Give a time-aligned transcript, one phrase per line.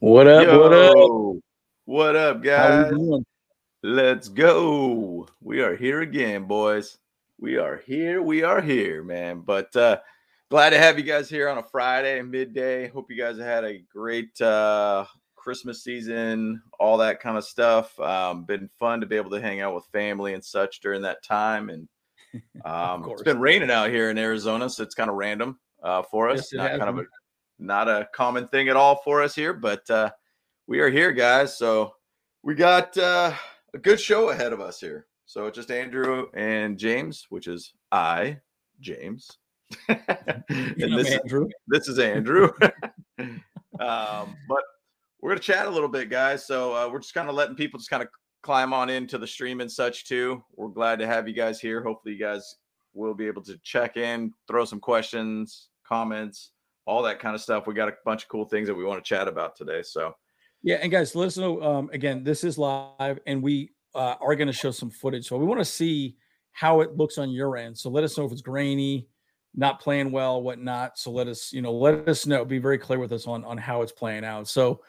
[0.00, 0.46] What up?
[0.46, 1.42] Yo, what up?
[1.84, 2.90] What up, guys?
[3.82, 5.28] Let's go.
[5.42, 6.96] We are here again, boys.
[7.38, 8.22] We are here.
[8.22, 9.40] We are here, man.
[9.40, 9.98] But uh
[10.50, 12.88] glad to have you guys here on a Friday, midday.
[12.88, 15.04] Hope you guys had a great uh
[15.36, 18.00] Christmas season, all that kind of stuff.
[18.00, 21.22] Um, been fun to be able to hang out with family and such during that
[21.22, 21.68] time.
[21.68, 21.88] And
[22.64, 26.30] um, it's been raining out here in Arizona, so it's kind of random uh, for
[26.30, 26.54] us.
[26.54, 27.04] Yes, not kind of a
[27.60, 30.10] not a common thing at all for us here, but uh,
[30.66, 31.56] we are here, guys.
[31.56, 31.94] So
[32.42, 33.32] we got uh,
[33.74, 35.06] a good show ahead of us here.
[35.26, 38.38] So it's just Andrew and James, which is I,
[38.80, 39.30] James.
[39.88, 41.48] and this, Andrew.
[41.68, 42.50] this is Andrew.
[43.18, 44.62] um, but
[45.20, 46.46] we're gonna chat a little bit, guys.
[46.46, 48.08] So uh, we're just kind of letting people just kind of
[48.42, 50.42] climb on into the stream and such too.
[50.56, 51.82] We're glad to have you guys here.
[51.82, 52.56] Hopefully, you guys
[52.94, 56.50] will be able to check in, throw some questions, comments,
[56.90, 57.68] all that kind of stuff.
[57.68, 59.82] We got a bunch of cool things that we want to chat about today.
[59.82, 60.16] So
[60.64, 61.62] Yeah, and guys, know.
[61.62, 65.28] Um, again, this is live, and we uh, are going to show some footage.
[65.28, 66.16] So we want to see
[66.50, 67.78] how it looks on your end.
[67.78, 69.06] So let us know if it's grainy,
[69.54, 70.98] not playing well, whatnot.
[70.98, 72.44] So let us, you know, let us know.
[72.44, 74.48] Be very clear with us on on how it's playing out.
[74.48, 74.80] So,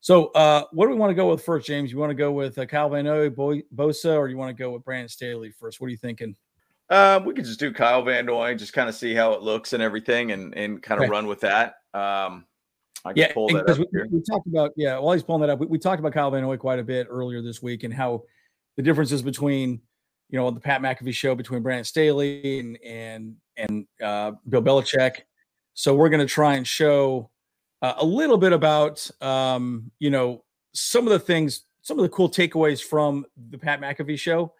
[0.00, 1.92] so uh, what do we want to go with first, James?
[1.92, 5.10] You want to go with uh, Noy, Bosa, or you want to go with Brandon
[5.10, 5.78] Staley first?
[5.78, 6.34] What are you thinking?
[6.90, 9.72] Uh, we could just do Kyle Van Noy, just kind of see how it looks
[9.72, 11.10] and everything, and and kind of Okay.
[11.10, 11.76] run with that.
[11.94, 12.46] Um,
[13.04, 14.08] I can Yeah, pull that because up we, here.
[14.10, 14.98] we talked about yeah.
[14.98, 17.06] While he's pulling that up, we, we talked about Kyle Van Noy quite a bit
[17.08, 18.24] earlier this week and how
[18.76, 19.80] the differences between
[20.28, 25.20] you know the Pat McAfee show between Brandon Staley and and and uh, Bill Belichick.
[25.74, 27.30] So we're going to try and show
[27.82, 32.08] uh, a little bit about um, you know some of the things, some of the
[32.10, 34.52] cool takeaways from the Pat McAfee show,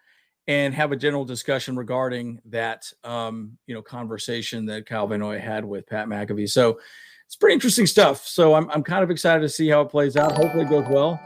[0.51, 5.39] and have a general discussion regarding that um, you know conversation that Kyle Van Noy
[5.39, 6.49] had with Pat McAfee.
[6.49, 6.77] So
[7.25, 8.27] it's pretty interesting stuff.
[8.27, 10.33] So I'm I'm kind of excited to see how it plays out.
[10.33, 11.19] Hopefully it goes well.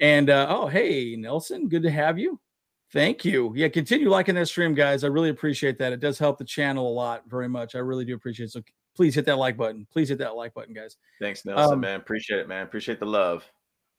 [0.00, 2.40] And uh, oh hey Nelson, good to have you.
[2.92, 3.52] Thank you.
[3.56, 5.04] Yeah, continue liking that stream, guys.
[5.04, 5.92] I really appreciate that.
[5.92, 7.74] It does help the channel a lot, very much.
[7.74, 8.52] I really do appreciate it.
[8.52, 8.62] So
[8.96, 9.86] please hit that like button.
[9.92, 10.96] Please hit that like button, guys.
[11.20, 12.00] Thanks, Nelson, um, man.
[12.00, 12.62] Appreciate it, man.
[12.62, 13.44] Appreciate the love.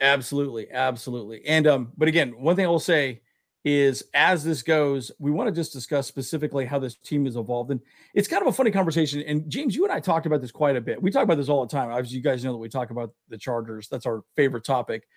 [0.02, 1.46] Absolutely, absolutely.
[1.46, 3.22] And um, but again, one thing I will say
[3.66, 7.72] is as this goes, we want to just discuss specifically how this team has evolved.
[7.72, 7.82] And
[8.14, 9.22] it's kind of a funny conversation.
[9.24, 11.02] And James, you and I talked about this quite a bit.
[11.02, 11.90] We talk about this all the time.
[11.90, 13.88] Obviously, you guys know that we talk about the Chargers.
[13.90, 15.08] That's our favorite topic.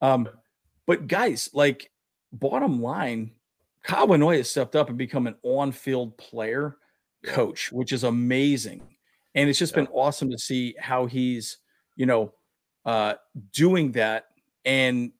[0.00, 0.26] Um,
[0.86, 1.90] but guys, like
[2.32, 3.32] bottom line,
[3.82, 6.78] Kyle has stepped up and become an on-field player
[7.22, 8.80] coach, which is amazing.
[9.34, 9.82] And it's just Yeah.
[9.82, 11.58] been awesome to see how he's,
[11.94, 12.32] you know,
[12.86, 13.16] uh,
[13.52, 14.28] doing that
[14.64, 15.12] and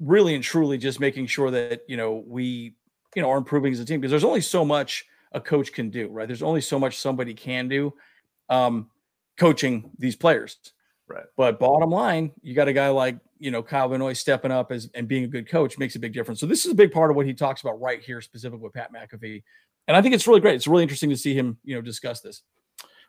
[0.00, 2.74] really and truly just making sure that you know we
[3.14, 5.90] you know are improving as a team because there's only so much a coach can
[5.90, 6.26] do right?
[6.26, 7.92] There's only so much somebody can do
[8.48, 8.88] um
[9.38, 10.56] coaching these players.
[11.06, 11.24] Right.
[11.36, 14.70] but bottom line you got a guy like you know Kyle Van Noy stepping up
[14.70, 16.38] as and being a good coach makes a big difference.
[16.40, 18.74] So this is a big part of what he talks about right here specifically with
[18.74, 19.42] Pat McAfee.
[19.88, 20.54] And I think it's really great.
[20.54, 22.42] It's really interesting to see him you know discuss this.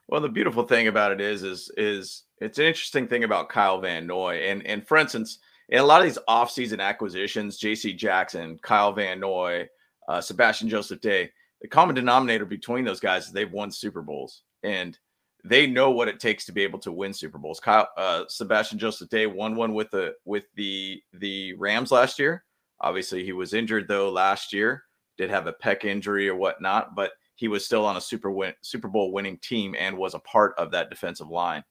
[0.08, 3.80] Well, the beautiful thing about it is, is, is it's an interesting thing about Kyle
[3.80, 5.40] Van Noy, and and for instance,
[5.72, 7.94] in a lot of these offseason acquisitions, J.C.
[7.94, 9.68] Jackson, Kyle Van Noy,
[10.08, 14.44] uh, Sebastian Joseph Day, the common denominator between those guys is they've won Super Bowls,
[14.64, 14.98] and
[15.44, 17.60] they know what it takes to be able to win Super Bowls.
[17.60, 22.44] Kyle, uh, Sebastian Joseph Day won one with the with the the Rams last year.
[22.82, 24.84] Obviously, he was injured though last year,
[25.18, 28.54] did have a pec injury or whatnot, but he was still on a Super win
[28.62, 31.64] Super Bowl winning team and was a part of that defensive line.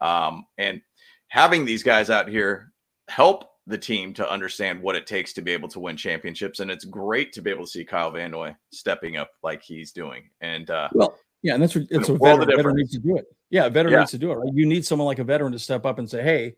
[0.00, 0.80] Um, and
[1.28, 2.71] having these guys out here
[3.08, 6.60] help the team to understand what it takes to be able to win championships.
[6.60, 9.92] And it's great to be able to see Kyle Van Noy stepping up like he's
[9.92, 10.28] doing.
[10.40, 13.26] And uh, Well, yeah, and that's what it's a veteran, veteran needs to do it.
[13.50, 13.98] Yeah, a veteran Yeah.
[14.00, 14.34] needs to do it.
[14.36, 14.52] Right?
[14.54, 16.56] You need someone like a veteran to step up and say, "Hey,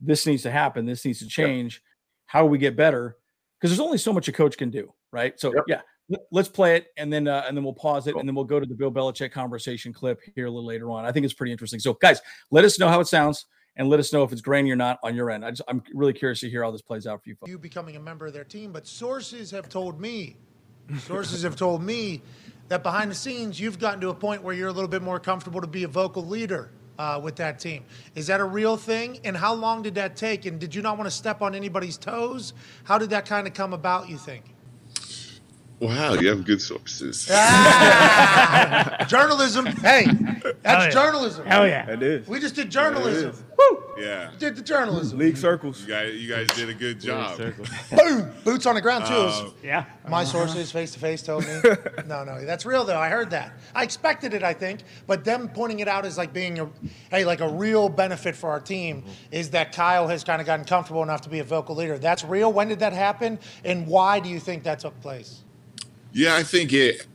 [0.00, 0.86] this needs to happen.
[0.86, 1.82] This needs to change.
[2.26, 3.16] How we get better?"
[3.60, 5.38] Because there's only so much a coach can do, right?
[5.40, 5.64] So Yep.
[5.68, 5.80] yeah,
[6.10, 8.20] let- let's play it, and then uh, and then we'll pause it, Cool.
[8.20, 11.04] and then we'll go to the Bill Belichick conversation clip here a little later on.
[11.04, 11.80] I think it's pretty interesting.
[11.80, 12.20] So guys,
[12.50, 13.46] let us know how it sounds,
[13.76, 15.44] and let us know if it's grainy or not on your end.
[15.44, 17.96] I just, I'm really curious to hear how this plays out for you you becoming
[17.96, 20.36] a member of their team, but sources have told me,
[20.98, 22.22] sources have told me
[22.68, 25.20] that behind the scenes you've gotten to a point where you're a little bit more
[25.20, 27.84] comfortable to be a vocal leader uh, with that team.
[28.14, 29.20] Is that a real thing?
[29.24, 30.46] And how long did that take?
[30.46, 32.52] And did you not want to step on anybody's toes?
[32.84, 34.08] How did that kind of come about?
[34.08, 34.55] You think?
[35.78, 37.28] Wow, you have good sources.
[37.30, 39.66] Ah, journalism.
[39.66, 40.90] Hey, that's Hell yeah.
[40.90, 41.46] journalism.
[41.46, 41.90] Hell yeah.
[41.90, 42.26] it is.
[42.26, 43.34] We just did journalism.
[43.58, 43.82] Woo!
[43.98, 44.32] Yeah.
[44.32, 45.18] You did the journalism.
[45.18, 45.82] League circles.
[45.82, 47.36] You guys, you guys did a good job.
[47.96, 48.32] Boom!
[48.44, 49.12] Boots on the ground too.
[49.14, 49.84] Uh, Yeah.
[50.08, 51.60] My sources face to face told me.
[52.06, 52.98] No, no, that's real though.
[52.98, 53.52] I heard that.
[53.74, 56.70] I expected it, I think, but them pointing it out as like being a,
[57.10, 60.64] hey, like a real benefit for our team is that Kyle has kind of gotten
[60.64, 61.98] comfortable enough to be a vocal leader.
[61.98, 62.52] That's real.
[62.52, 65.42] When did that happen, and why do you think that took place?
[66.16, 67.06] Yeah, I think it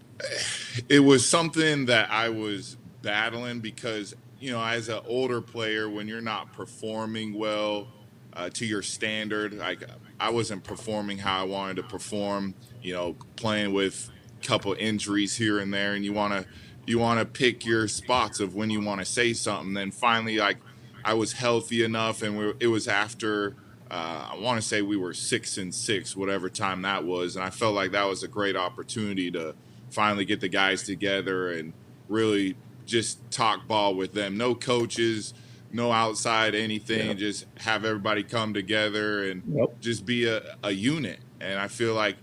[0.88, 6.07] it was something that I was battling because you know, as an older player, when
[6.07, 7.88] you're not performing well
[8.33, 9.83] uh, to your standard, like
[10.19, 12.53] I wasn't performing how I wanted to perform.
[12.83, 16.45] You know, playing with a couple injuries here and there, and you want to
[16.86, 19.74] you want to pick your spots of when you want to say something.
[19.74, 20.57] Then finally, like
[21.04, 23.56] I was healthy enough, and we, it was after
[23.92, 27.44] uh, I want to say we were six and six, whatever time that was, and
[27.46, 29.54] I felt like that was a great opportunity to
[29.90, 31.74] finally get the guys together and
[32.08, 32.56] really
[32.86, 34.38] just talk ball with them.
[34.38, 35.34] No coaches,
[35.74, 37.10] no outside anything.
[37.10, 37.18] Yep.
[37.18, 39.80] Just have everybody come together and Yep.
[39.82, 41.20] just be a, a unit.
[41.42, 42.16] And I feel like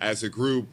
[0.00, 0.68] as a group,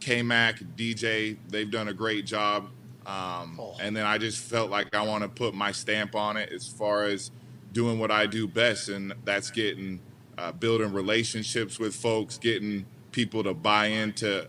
[0.00, 2.68] K Mac, DJ, they've done a great job.
[3.06, 3.74] Um, Oh.
[3.80, 6.68] And then I just felt like I want to put my stamp on it as
[6.68, 7.30] far as
[7.72, 10.00] doing what I do best, and that's getting
[10.36, 14.46] uh, building relationships with folks, getting people to buy into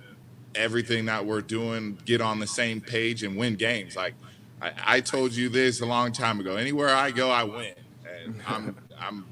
[0.55, 3.95] everything that we're doing, get on the same page, and win games.
[3.95, 4.13] Like
[4.61, 6.55] I, I told you this a long time ago.
[6.55, 7.73] Anywhere I go, I win,
[8.23, 9.25] and I'm I'm.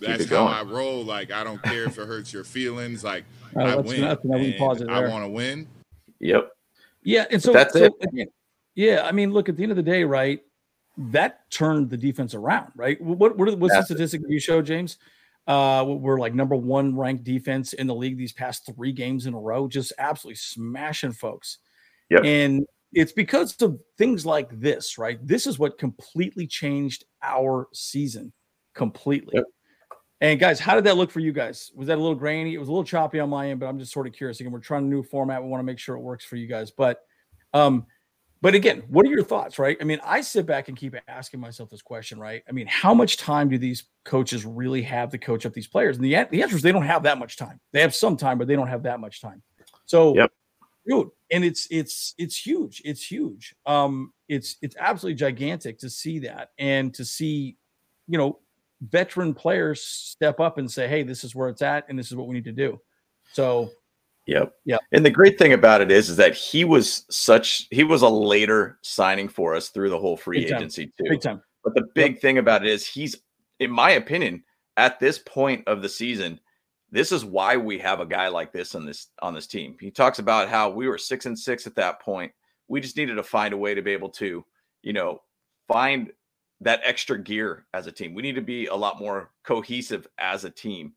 [0.00, 0.46] That's how.
[0.46, 1.04] I roll.
[1.04, 3.04] Like I don't care if it hurts your feelings.
[3.04, 3.24] Like
[3.56, 4.00] All right, I win.
[4.00, 5.68] that's another and pause it I want to win.
[6.20, 6.50] Yep.
[7.04, 7.92] Yeah, and so That's so it.
[8.00, 8.28] again,
[8.74, 10.40] yeah, I mean, look at the end of the day, right?
[10.96, 13.00] That turned the defense around, right?
[13.00, 14.98] What what what's the statistic you showed, James?
[15.46, 19.34] Uh, we're like number one ranked defense in the league these past three games in
[19.34, 21.58] a row, just absolutely smashing folks.
[22.10, 22.24] Yep.
[22.24, 25.18] And it's because of things like this, right?
[25.26, 28.32] This is what completely changed our season
[28.74, 29.32] completely.
[29.34, 29.44] Yep.
[30.20, 31.72] And guys, how did that look for you guys?
[31.74, 32.54] Was that a little grainy?
[32.54, 34.38] It was a little choppy on my end, but I'm just sort of curious.
[34.38, 35.42] Again, we're trying a new format.
[35.42, 36.70] We want to make sure it works for you guys.
[36.70, 37.00] But
[37.52, 37.86] um,
[38.42, 39.76] but again, what are your thoughts, right?
[39.80, 42.42] I mean, I sit back and keep asking myself this question, right?
[42.48, 45.96] I mean, how much time do these coaches really have to coach up these players?
[45.96, 47.60] And the, the answer is they don't have that much time.
[47.70, 49.42] They have some time, but they don't have that much time.
[49.86, 50.32] So, Yep.
[50.88, 52.82] dude, and it's it's it's huge.
[52.84, 53.54] It's huge.
[53.64, 57.56] Um, it's it's absolutely gigantic to see that and to see,
[58.08, 58.40] you know,
[58.80, 62.16] veteran players step up and say, "Hey, this is where it's at, and this is
[62.16, 62.80] what we need to do."
[63.32, 63.70] So,
[64.26, 64.54] Yep.
[64.64, 64.78] Yeah.
[64.92, 68.08] And the great thing about it is, is that he was such he was a
[68.08, 70.58] later signing for us through the whole free Big time.
[70.58, 71.04] agency too.
[71.08, 71.42] big time.
[71.64, 73.16] But the big thing about it is he's,
[73.58, 74.42] in my opinion,
[74.76, 76.40] at this point of the season,
[76.90, 79.76] this is why we have a guy like this on this on this team.
[79.80, 82.32] He talks about how we were six and six at that point.
[82.68, 84.44] We just needed to find a way to be able to,
[84.82, 85.22] you know,
[85.68, 86.12] find
[86.60, 88.14] that extra gear as a team.
[88.14, 90.92] We need to be a lot more cohesive as a team.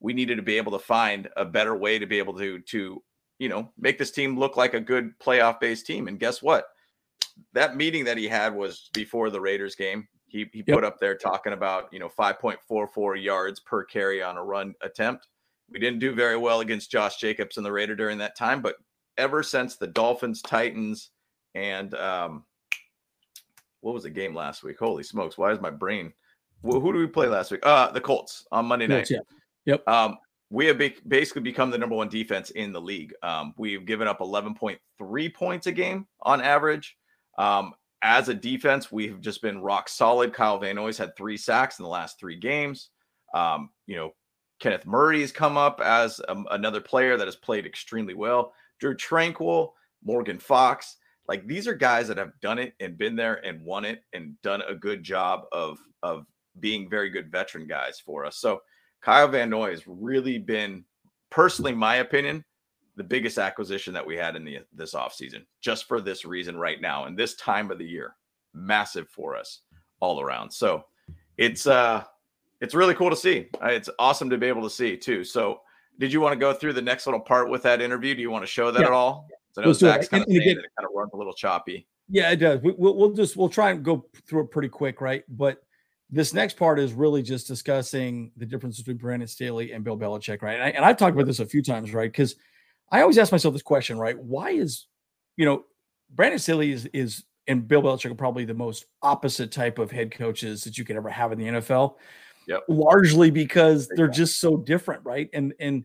[0.00, 3.02] We needed to be able to find a better way to be able to to,
[3.38, 6.08] you know, make this team look like a good playoff based team.
[6.08, 6.66] And guess what?
[7.52, 10.06] that meeting that he had was before the Raiders game.
[10.26, 10.74] He he Yep.
[10.76, 15.28] put up there talking about, you know, 5.44 yards per carry on a run attempt.
[15.70, 18.76] We didn't do very well against Josh Jacobs and the Raider during that time, but
[19.16, 21.10] ever since the Dolphins, Titans,
[21.54, 22.44] and um
[23.80, 24.78] what was the game last week?
[24.78, 26.12] Holy smokes, why is my brain
[26.62, 27.60] who, who do we play last week?
[27.64, 29.10] Uh the Colts on Monday night.
[29.10, 29.20] Yeah.
[29.86, 30.18] Um,
[30.50, 33.12] we have basically become the number one defense in the league.
[33.22, 36.96] Um, we've given up 11.3 points a game on average.
[37.38, 37.72] Um,
[38.02, 40.32] as a defense, we've just been rock solid.
[40.32, 42.90] Kyle Van Noy's had three sacks in the last three games.
[43.34, 44.12] Um, you know,
[44.58, 48.52] Kenneth Murray has come up as um, another player that has played extremely well.
[48.80, 49.70] Drue Tranquill,
[50.02, 50.96] Morgan Fox,
[51.28, 54.40] like these are guys that have done it and been there and won it and
[54.42, 56.26] done a good job of of
[56.58, 58.38] being very good veteran guys for us.
[58.38, 58.60] So
[59.00, 60.84] Kyle Van Noy has really been,
[61.30, 62.44] personally, my opinion,
[62.96, 66.80] the biggest acquisition that we had in the this offseason, just for this reason right
[66.80, 68.14] now and this time of the year.
[68.52, 69.60] Massive for us
[70.00, 70.50] all around.
[70.50, 70.84] So
[71.38, 72.04] it's uh
[72.60, 73.48] it's really cool to see.
[73.62, 75.24] Uh, It's awesome to be able to see too.
[75.24, 75.60] So
[75.98, 78.14] did you want to go through the next little part with that interview?
[78.14, 78.86] Do you want to show that Yeah.
[78.86, 79.28] at all?
[79.54, 79.72] 'Cause I know.
[79.72, 81.86] Zach's kind of And- and again- that it kind of runs a little choppy.
[82.08, 82.60] Yeah, it does.
[82.60, 85.22] We, we'll, we'll just we'll try and go through it pretty quick, right?
[85.28, 85.62] But
[86.10, 90.42] this next part is really just discussing the difference between Brandon Staley and Bill Belichick,
[90.42, 90.54] right?
[90.54, 92.10] And, I, and I've talked about this a few times, right?
[92.10, 92.36] Because
[92.90, 94.18] I always ask myself this question, right?
[94.18, 94.86] Why is
[95.36, 95.64] you know
[96.10, 100.10] Brandon Staley is is and Bill Belichick are probably the most opposite type of head
[100.10, 101.96] coaches that you could ever have in the NFL.
[102.46, 102.64] Yep.
[102.68, 105.28] Largely because they're just so different, right?
[105.32, 105.84] And and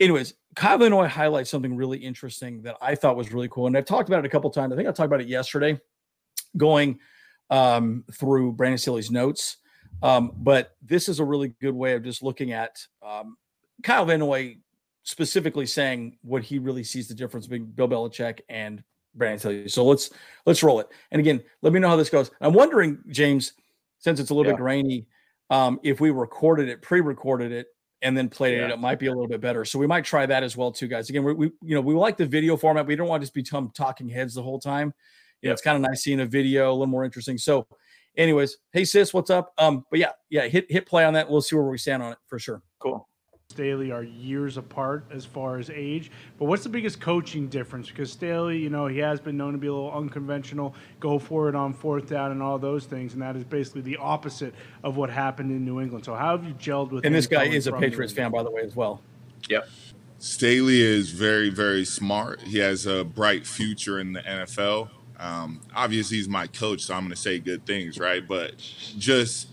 [0.00, 3.66] anyways, Kyle Noy highlights something really interesting that I thought was really cool.
[3.66, 4.72] And I've talked about it a couple times.
[4.72, 5.78] I think I talked about it yesterday,
[6.56, 6.98] going
[7.50, 9.58] um, through Brandon Staley's notes.
[10.02, 13.36] Um, but this is a really good way of just looking at um,
[13.82, 14.56] Kyle Van Noy
[15.02, 18.82] specifically saying what he really sees the difference between Bill Belichick and
[19.14, 19.68] Brandon Staley.
[19.68, 20.10] So let's
[20.46, 20.88] let's roll it.
[21.10, 22.30] And again, let me know how this goes.
[22.40, 23.52] I'm wondering, James,
[23.98, 24.56] since it's a little yeah.
[24.56, 25.06] bit grainy,
[25.50, 27.66] um, if we recorded it, pre-recorded it,
[28.02, 28.66] and then played yeah.
[28.66, 29.64] it, it might be a little bit better.
[29.64, 31.10] So we might try that as well, too, guys.
[31.10, 32.86] Again, we, we you know we like the video format.
[32.86, 34.94] We don't want to just become talking heads the whole time.
[35.42, 37.38] You know, it's kind of nice seeing a video, a little more interesting.
[37.38, 37.66] So,
[38.20, 39.52] anyways, hey sis, what's up?
[39.58, 41.28] Um, but yeah, yeah, hit hit play on that.
[41.28, 42.62] We'll see where we stand on it for sure.
[42.78, 43.06] Cool.
[43.50, 46.12] Staley are years apart as far as age.
[46.38, 47.88] But what's the biggest coaching difference?
[47.88, 51.48] Because Staley, you know, he has been known to be a little unconventional, go for
[51.48, 54.96] it on fourth down and all those things, and that is basically the opposite of
[54.96, 56.04] what happened in New England.
[56.04, 57.04] So how have you gelled with?
[57.04, 59.02] And this guy is a Patriots fan, by the way, as well.
[59.48, 59.68] Yep.
[60.20, 62.42] Staley is very, very smart.
[62.42, 64.90] He has a bright future in the NFL.
[65.20, 68.26] Um, obviously, he's my coach, so I'm going to say good things, right?
[68.26, 68.56] But
[68.98, 69.48] just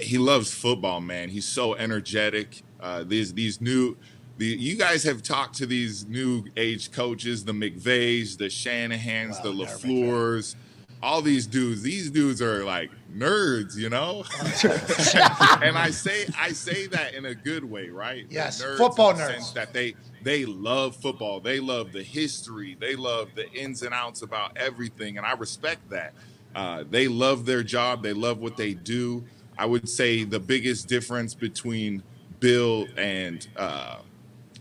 [0.00, 1.28] he loves football, man.
[1.28, 2.62] He's so energetic.
[2.80, 3.96] Uh, these these new,
[4.36, 9.52] the, you guys have talked to these new age coaches, the McVays, the Shanahans, the
[9.52, 10.56] LaFleurs,
[11.02, 11.82] all these dudes.
[11.82, 14.24] These dudes are like nerds, you know.
[15.62, 18.26] and I say I say that in a good way, right?
[18.28, 19.32] Yes, nerds football nerds.
[19.32, 21.40] Sense that they they love football.
[21.40, 22.76] They love the history.
[22.80, 26.14] They love the ins and outs about everything, and I respect that.
[26.54, 28.02] Uh, they love their job.
[28.02, 29.24] They love what they do.
[29.56, 32.02] I would say the biggest difference between
[32.40, 33.98] Bill and uh,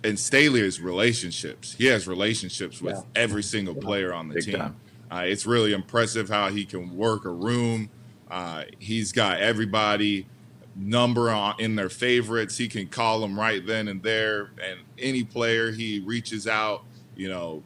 [0.03, 1.73] and Staley's relationships.
[1.73, 3.21] He has relationships with yeah.
[3.21, 4.75] every single player on the Big team.
[5.11, 7.89] Uh, it's really impressive how he can work a room.
[8.29, 10.27] Uh, he's got everybody
[10.75, 12.57] number on in their favorites.
[12.57, 16.83] He can call them right then and there, and any player he reaches out,
[17.15, 17.63] you know,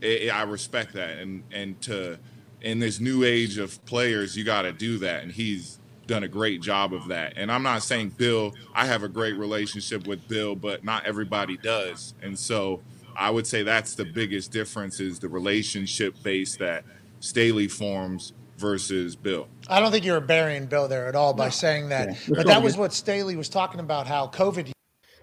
[0.00, 1.18] it, it, I respect that.
[1.18, 2.18] And and to
[2.60, 6.28] in this new age of players, you got to do that, and he's done a
[6.28, 7.34] great job of that.
[7.36, 11.56] And I'm not saying Bill, I have a great relationship with Bill, but not everybody
[11.56, 12.14] does.
[12.20, 12.80] And so
[13.16, 16.84] I would say that's the biggest difference is the relationship base that
[17.20, 19.48] Staley forms versus Bill.
[19.68, 21.50] I don't think you're burying Bill there at all by no.
[21.50, 22.08] saying that.
[22.08, 22.34] Yeah.
[22.36, 24.72] But that was what Staley was talking about how COVID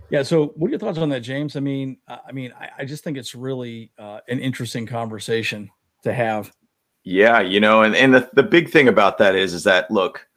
[0.10, 0.24] yeah.
[0.24, 1.56] So, what are your thoughts on that, James?
[1.56, 5.70] I mean, I mean, I, I just think it's really uh, an interesting conversation
[6.04, 6.52] to have.
[7.04, 10.28] Yeah, you know, and and the, the big thing about that is is that look,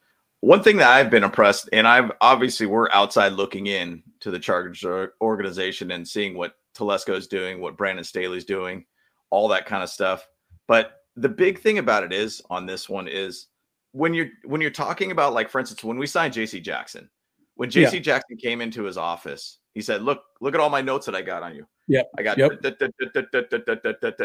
[0.40, 4.38] one thing that I've been impressed, and I've obviously we're outside looking in to the
[4.38, 4.85] Chargers
[5.21, 8.84] organization and seeing what Telesco is doing, what Brandon Staley's doing,
[9.30, 10.26] all that kind of stuff.
[10.66, 13.46] But the big thing about it is on this one is
[13.92, 17.10] when you're when you're talking about like for instance when we signed JC Jackson,
[17.54, 18.00] when JC yeah.
[18.00, 21.22] Jackson came into his office, he said, "Look, look at all my notes that I
[21.22, 21.66] got on you.
[21.88, 22.60] Yeah, I got." Yep.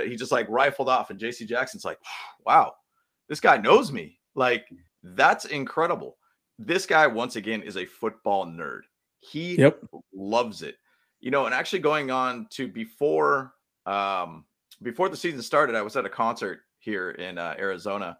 [0.07, 1.99] He just like rifled off, and JC Jackson's like,
[2.45, 2.73] "Wow,
[3.27, 4.67] this guy knows me." Like
[5.03, 6.17] that's incredible.
[6.57, 8.81] This guy, once again, is a football nerd.
[9.19, 9.81] He yep.
[10.13, 10.75] loves it.
[11.25, 13.51] You know, and actually going on to before
[13.85, 14.45] um
[14.81, 18.17] before the season started, I was at a concert here in uh, Arizona,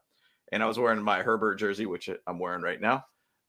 [0.51, 3.05] and I was wearing my Herbert jersey, which I'm wearing right now.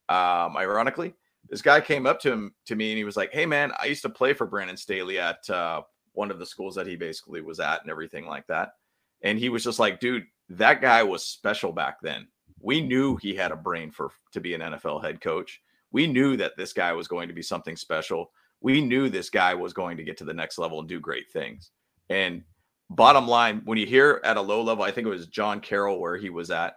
[0.09, 1.15] Um, ironically,
[1.49, 3.87] this guy came up to him to me and he was like, "Hey, man, I
[3.87, 5.83] used to play for Brandon Staley at uh,
[6.13, 8.75] one of the schools that he basically was at, and everything like that."
[9.23, 12.29] And he was just like, "Dude, that guy was special back then
[12.61, 15.61] we knew he had a brain for to be an NFL head coach.
[15.93, 18.33] We knew that this guy was going to be something special.
[18.66, 21.30] We knew this guy was going to get to the next level and do great
[21.30, 21.70] things.
[22.11, 22.42] And
[22.90, 26.00] bottom line, when you hear at a low level, I think it was John Carroll
[26.00, 26.75] where he was at,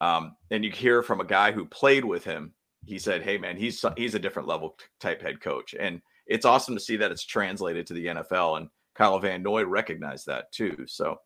[0.00, 2.54] um, and you hear from a guy who played with him.
[2.84, 6.74] He said, "Hey, man, he's he's a different level type head coach," and it's awesome
[6.74, 8.56] to see that it's translated to the NFL.
[8.56, 10.84] And Kyle Van Noy recognized that too.
[10.88, 11.20] So,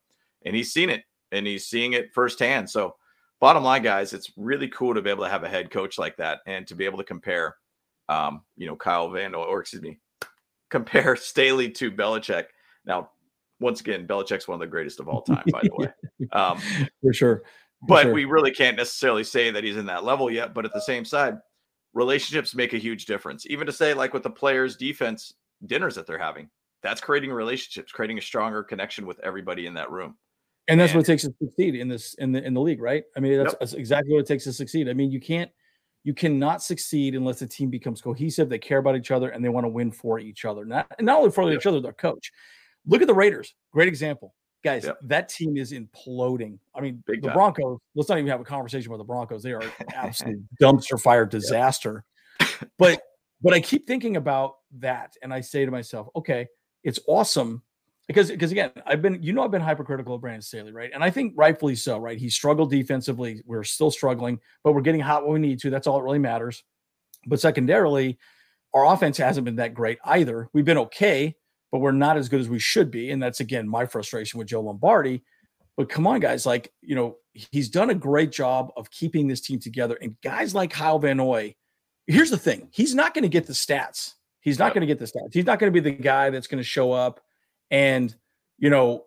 [0.44, 2.68] and he's seen it and he's seeing it firsthand.
[2.68, 2.96] So
[3.40, 6.16] bottom line, guys, it's really cool to be able to have a head coach like
[6.18, 7.56] that and to be able to compare,
[8.08, 9.98] um, you know, Kyle Van Noy or excuse me,
[10.72, 12.46] compare Staley to Belichick.
[12.84, 13.10] Now,
[13.60, 15.88] once again, Belichick's one of the greatest of all time, by the way.
[16.32, 16.58] Um,
[17.00, 17.36] For sure.
[17.36, 18.12] For but sure.
[18.12, 20.54] we really can't necessarily say that he's in that level yet.
[20.54, 21.36] But at the same side,
[21.94, 23.46] relationships make a huge difference.
[23.46, 25.34] Even to say, like with the players' defense
[25.66, 26.48] dinners that they're having,
[26.82, 30.16] that's creating relationships, creating a stronger connection with everybody in that room.
[30.68, 32.80] And that's and, what it takes to succeed in this in the in the league,
[32.80, 33.02] right?
[33.16, 33.60] I mean, that's, yep.
[33.60, 34.88] that's exactly what it takes to succeed.
[34.88, 35.50] I mean, you can't
[36.04, 39.48] you cannot succeed unless the team becomes cohesive, they care about each other, and they
[39.48, 40.64] want to win for each other.
[40.64, 41.60] Not not only for yep.
[41.60, 42.32] each other, their coach.
[42.86, 43.54] Look at the Raiders.
[43.72, 44.34] Great example.
[44.64, 46.58] Guys, that team is imploding.
[46.74, 47.36] I mean, Big the time.
[47.36, 49.42] Broncos, let's not even have a conversation with the Broncos.
[49.42, 49.62] They are
[49.94, 52.04] absolute dumpster fire disaster.
[52.78, 53.02] But
[53.42, 56.46] but I keep thinking about that and I say to myself, okay,
[56.84, 57.62] it's awesome
[58.08, 60.90] because because again, I've been you know I've been hypercritical of Brandon Staley, right?
[60.92, 62.18] And I think rightfully so, right?
[62.18, 63.42] He struggled defensively.
[63.46, 65.70] We're still struggling, but we're getting hot when we need to.
[65.70, 66.62] That's all that really matters.
[67.26, 68.18] But secondarily,
[68.74, 70.48] our offense hasn't been that great either.
[70.52, 71.36] We've been okay,
[71.70, 73.10] but we're not as good as we should be.
[73.10, 75.22] And that's again my frustration with Joe Lombardi.
[75.76, 79.40] But come on, guys, like, you know, he's done a great job of keeping this
[79.40, 79.96] team together.
[80.02, 81.54] And guys like Kyle Van Noy,
[82.06, 84.14] here's the thing he's not going to get the stats.
[84.40, 85.32] He's not going to get the stats.
[85.32, 87.20] He's not going to be the guy that's going to show up
[87.72, 88.14] and,
[88.58, 89.06] you know,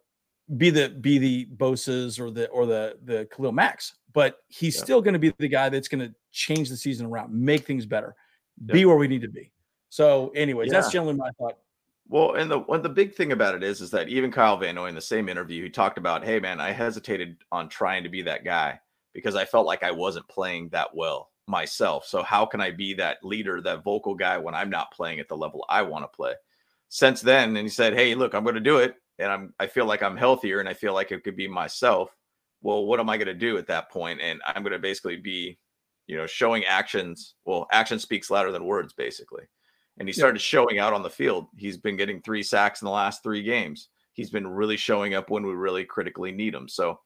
[0.57, 4.83] be the be the Bosa's or the or the the Khalil Macks, but he's yeah.
[4.83, 7.85] still going to be the guy that's going to change the season around, make things
[7.85, 8.15] better,
[8.63, 8.73] yeah.
[8.73, 9.51] be where we need to be.
[9.89, 10.73] So, anyways, yeah.
[10.73, 11.57] that's generally my thought.
[12.07, 14.75] Well, and the one the big thing about it is, is that even Kyle Van
[14.75, 18.09] Noy in the same interview, he talked about, hey man, I hesitated on trying to
[18.09, 18.79] be that guy
[19.13, 22.05] because I felt like I wasn't playing that well myself.
[22.05, 25.27] So how can I be that leader, that vocal guy when I'm not playing at
[25.27, 26.33] the level I want to play?
[26.95, 29.67] Since then, and he said, hey, look, I'm going to do it, and I'm I
[29.67, 32.15] feel like I'm healthier, and I feel like it could be myself.
[32.61, 34.21] Well, what am I going to do at that point?
[34.21, 35.59] And I'm going to basically be,
[36.07, 37.35] you know, showing actions.
[37.43, 39.43] Well, action speaks louder than words, basically
[39.97, 41.47] and he started showing out on the field.
[41.57, 43.89] He's been getting three sacks in the last three games.
[44.13, 46.67] He's been really showing up when we really critically need him.
[46.67, 46.99] So,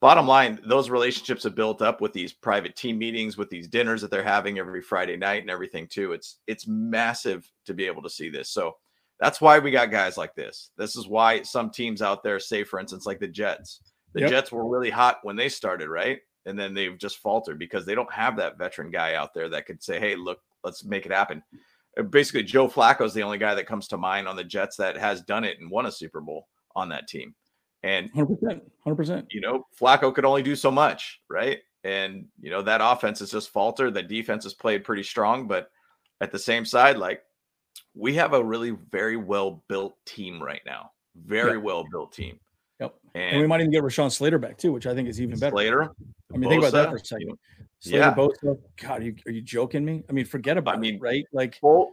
[0.00, 4.00] bottom line, those relationships have built up with these private team meetings, with these dinners
[4.02, 6.12] that they're having every Friday night and everything too.
[6.12, 8.50] It's it's massive to be able to see this.
[8.50, 8.76] So
[9.24, 10.70] that's why we got guys like this.
[10.76, 13.80] This is why some teams out there, say for instance, like the Jets.
[14.12, 14.30] The yep.
[14.30, 16.18] Jets were really hot when they started, right?
[16.44, 19.64] And then they've just faltered because they don't have that veteran guy out there that
[19.64, 21.42] could say, "Hey, look, let's make it happen."
[21.98, 24.76] Uh, basically Joe Flacco is the only guy that comes to mind on the Jets
[24.76, 27.34] that has done it and won a Super Bowl on that team.
[27.82, 29.26] And 100%, 100%.
[29.30, 31.60] You know, Flacco could only do so much, right?
[31.82, 33.94] And you know that offense has just faltered.
[33.94, 35.70] The defense has played pretty strong, but
[36.20, 37.22] at the same side, like
[37.94, 40.90] we have a really very well built team right now.
[41.16, 41.62] Very yep.
[41.62, 42.38] well built team.
[42.80, 42.94] Yep.
[43.14, 45.38] And, and, we might even get Rashawn Slater back too, which I think is even
[45.38, 45.54] better.
[45.54, 45.82] Slater.
[46.32, 47.38] I mean, Bosa, think about that for a second.
[47.80, 48.14] Slater, yeah.
[48.14, 48.58] Bosa.
[48.80, 50.04] God, are you, are you joking me?
[50.08, 51.24] I mean, forget about I mean, it, right?
[51.32, 51.92] Like full,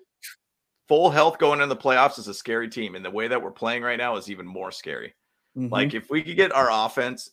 [0.87, 2.95] full health going in the playoffs is a scary team.
[2.95, 5.13] And the way that we're playing right now is even more scary.
[5.57, 5.71] Mm-hmm.
[5.71, 7.29] Like if we could get our offense,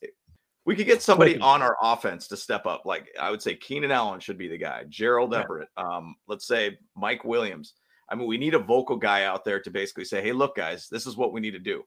[0.67, 2.83] we could get somebody on our offense to step up.
[2.85, 4.85] Like I would say Keenan Allen should be the guy.
[4.88, 5.35] Gerald.
[5.35, 5.69] Everett.
[5.78, 7.73] Um, let's say Mike Williams.
[8.11, 10.88] I mean, we need a vocal guy out there to basically say, hey, look, guys,
[10.91, 11.83] this is what we need to do.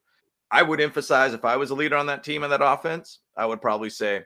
[0.52, 3.46] I would emphasize if I was a leader on that team and that offense, I
[3.46, 4.24] would probably say,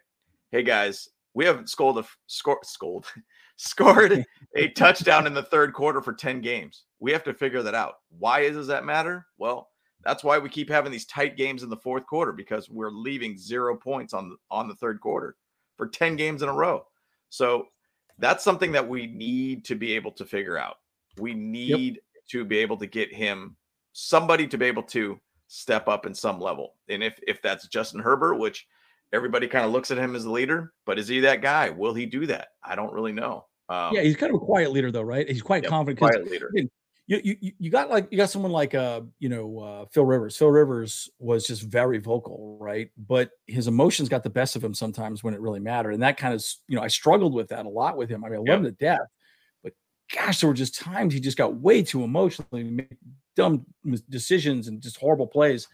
[0.52, 3.06] hey guys, we haven't scored a score scored
[3.58, 6.84] scored a touchdown in the third quarter for 10 games.
[7.00, 7.96] We have to figure that out.
[8.18, 9.28] Why does that matter?
[9.38, 9.70] Well,
[10.04, 13.38] that's why we keep having these tight games in the fourth quarter because we're leaving
[13.38, 15.36] zero points on the, on the third quarter
[15.78, 16.86] for 10 games in a row.
[17.30, 17.68] So
[18.18, 20.78] that's something that we need to be able to figure out.
[21.18, 22.04] We need yep.
[22.30, 23.56] to be able to get him
[23.94, 26.76] somebody to be able to step up in some level.
[26.90, 28.68] And if if that's Justin Herbert, which
[29.14, 31.70] everybody kind of looks at him as the leader, but is he that guy?
[31.70, 32.50] Will he do that?
[32.64, 33.46] I don't really know.
[33.70, 35.28] Um, yeah, he's kind of a quiet leader though, right?
[35.28, 36.00] He's quite confident.
[36.00, 36.52] Quiet leader.
[37.08, 40.36] You, you you got like you got someone like uh you know uh, Phil Rivers.
[40.38, 42.90] Phil Rivers was just very vocal, right?
[42.98, 46.18] But his emotions got the best of him sometimes when it really mattered, and that
[46.18, 48.26] kind of you know I struggled with that a lot with him.
[48.26, 49.08] I mean, I love him to death,
[50.14, 52.98] gosh, there were just times he just got way too emotionally, made
[53.36, 53.66] dumb
[54.10, 55.68] decisions and just horrible plays.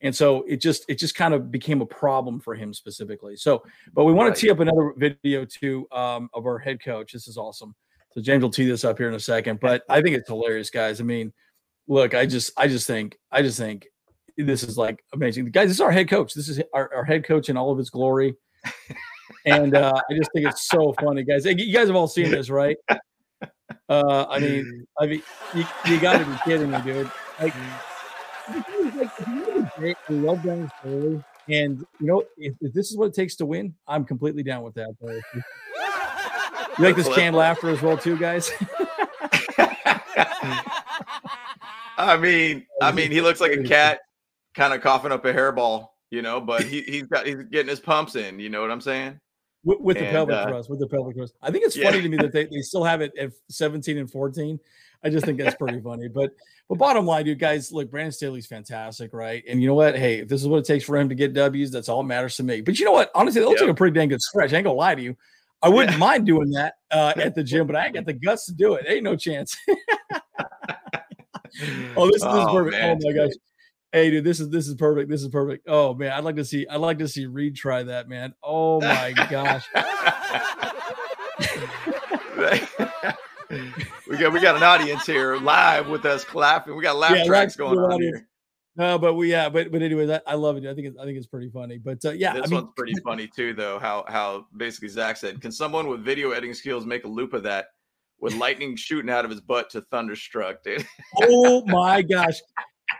[0.00, 3.36] And so it just it just kind of became a problem for him specifically.
[3.36, 4.34] So but we want right.
[4.34, 7.12] to tee up another video too um, of our head coach.
[7.12, 7.74] This is awesome.
[8.12, 10.70] So james will tee this up here in a second but i think it's hilarious
[10.70, 11.00] guys.
[11.00, 11.32] I mean
[11.86, 13.86] look i just i just think i just think
[14.36, 15.46] this is like amazing.
[15.46, 16.34] Guys this is our head coach.
[16.34, 18.36] This is our, our head coach in all of his glory.
[19.46, 21.44] And uh, i just think it's so funny guys.
[21.44, 22.76] You guys have all seen this right
[23.88, 25.22] uh, i mean i mean
[25.54, 27.54] you, you gotta be kidding me dude like
[28.48, 33.36] like, we love Brandon Staley, and you know, if, if, this is what it takes
[33.36, 34.94] to win, I'm completely down with that.
[35.00, 35.20] Bro.
[36.76, 38.50] You like this canned laughter as well, too, guys?
[41.96, 44.00] I mean, I mean, he looks like a cat,
[44.56, 46.40] kind of coughing up a hairball, you know.
[46.40, 48.40] But he he's got he's getting his pumps in.
[48.40, 49.20] You know what I'm saying?
[49.64, 51.34] With, with and, the pelvic uh, thrust, with the pelvic thrust.
[51.42, 52.02] I think it's funny yeah.
[52.02, 54.60] to me that they, they still have it at 17 and 14.
[55.02, 56.08] I just think that's pretty funny.
[56.08, 56.32] But
[56.68, 59.44] but bottom line, dude, guys, look, Brandon Staley's fantastic, right?
[59.46, 59.98] And you know what?
[59.98, 62.08] Hey, if this is what it takes for him to get W's, that's all that
[62.08, 62.62] matters to me.
[62.62, 63.10] But you know what?
[63.14, 64.52] Honestly, that looks like a pretty dang good stretch.
[64.52, 65.16] I ain't gonna lie to you.
[65.62, 65.98] I wouldn't yeah.
[65.98, 68.74] mind doing that uh, at the gym, but I ain't got the guts to do
[68.74, 68.86] it.
[68.88, 69.56] Ain't no chance.
[71.96, 72.76] oh, this, this oh, is perfect.
[72.76, 72.98] Man.
[73.02, 73.32] Oh my gosh.
[73.94, 75.08] Hey, dude, this is this is perfect.
[75.08, 75.68] This is perfect.
[75.68, 78.34] Oh man, I'd like to see I'd like to see Reed try that, man.
[78.42, 79.64] Oh my gosh.
[84.08, 86.74] we got we got an audience here live with us clapping.
[86.74, 88.26] We got laugh yeah, tracks going on here.
[88.74, 90.66] no, but we yeah, but but anyway, that, I love it.
[90.66, 91.78] I think it's, I think it's pretty funny.
[91.78, 93.78] But uh, yeah, this I mean, one's pretty funny too, though.
[93.78, 97.44] How how basically Zach said, "Can someone with video editing skills make a loop of
[97.44, 97.66] that
[98.18, 100.84] with lightning shooting out of his butt to Thunderstruck, dude?"
[101.22, 102.40] oh my gosh.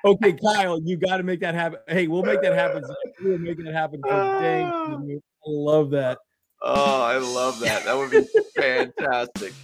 [0.05, 1.79] Okay, Kyle, you got to make that happen.
[1.89, 2.85] Hey, we'll make that happen.
[3.23, 4.03] We'll make that happen.
[4.03, 6.19] For dang, I love that.
[6.61, 7.85] Oh, I love that.
[7.85, 9.55] That would be fantastic.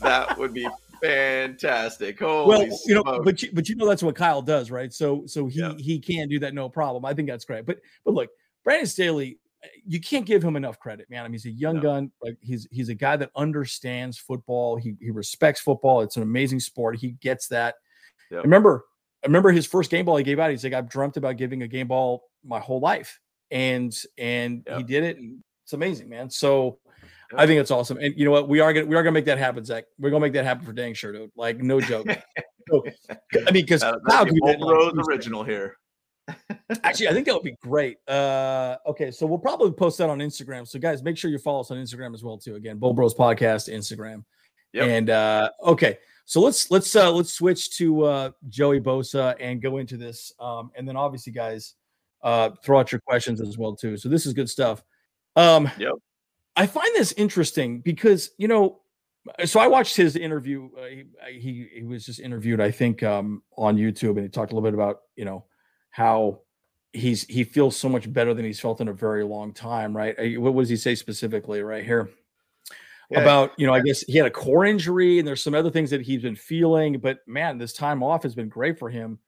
[0.00, 0.68] That would be
[1.02, 2.18] fantastic.
[2.20, 4.92] Holy well, you know, but you, but you know that's what Kyle does, right?
[4.92, 5.74] So so he Yeah.
[5.78, 7.04] he can do that no problem.
[7.04, 7.64] I think that's great.
[7.64, 8.30] But but look,
[8.64, 11.24] Brandon Staley, eh, you can't give him enough credit, man.
[11.24, 11.82] I mean, he's a young No.
[11.82, 12.12] gun.
[12.22, 14.76] Like he's he's a guy that understands football.
[14.76, 16.02] He he respects football.
[16.02, 16.96] It's an amazing sport.
[16.96, 17.76] He gets that.
[18.30, 18.44] Yep.
[18.44, 18.84] Remember
[19.24, 20.50] I remember his first game ball he gave out.
[20.50, 23.18] He's like, I've dreamt about giving a game ball my whole life,
[23.50, 25.16] and and he did it.
[25.16, 26.30] And it's amazing, man.
[26.30, 26.78] So.
[27.36, 28.48] I think it's awesome, and you know what?
[28.48, 29.86] We are gonna we are gonna make that happen, Zach.
[29.98, 31.32] We're gonna make that happen for dang sure, dude.
[31.34, 32.06] Like no joke.
[32.70, 32.82] So,
[33.46, 35.76] I mean, because That- Kyle that'd be be that, Bolt like, Bros original here.
[36.82, 37.98] Actually, I think that would be great.
[38.08, 40.66] Uh, okay, so we'll probably post that on Instagram.
[40.66, 42.54] So, guys, make sure you follow us on Instagram as well too.
[42.54, 44.24] Again, Bolt Bros Podcast Instagram.
[44.72, 44.88] Yep.
[44.88, 49.78] And uh, okay, so let's let's uh, let's switch to uh, Joey Bosa and go
[49.78, 51.74] into this, um, and then obviously, guys,
[52.22, 53.96] uh, throw out your questions as well too.
[53.96, 54.82] So this is good stuff.
[55.36, 55.92] Um, Yep.
[56.56, 58.80] I find this interesting because you know,
[59.44, 60.70] so I watched his interview.
[60.78, 64.52] Uh, he, he he was just interviewed, I think, um, on YouTube, and he talked
[64.52, 65.44] a little bit about you know
[65.90, 66.40] how
[66.92, 70.14] he's he feels so much better than he's felt in a very long time, right?
[70.18, 72.08] Uh, What does he say specifically right here?
[73.10, 73.20] Yeah.
[73.20, 75.90] About you know, I guess he had a core injury, and there's some other things
[75.90, 79.18] that he's been feeling, but man, this time off has been great for him,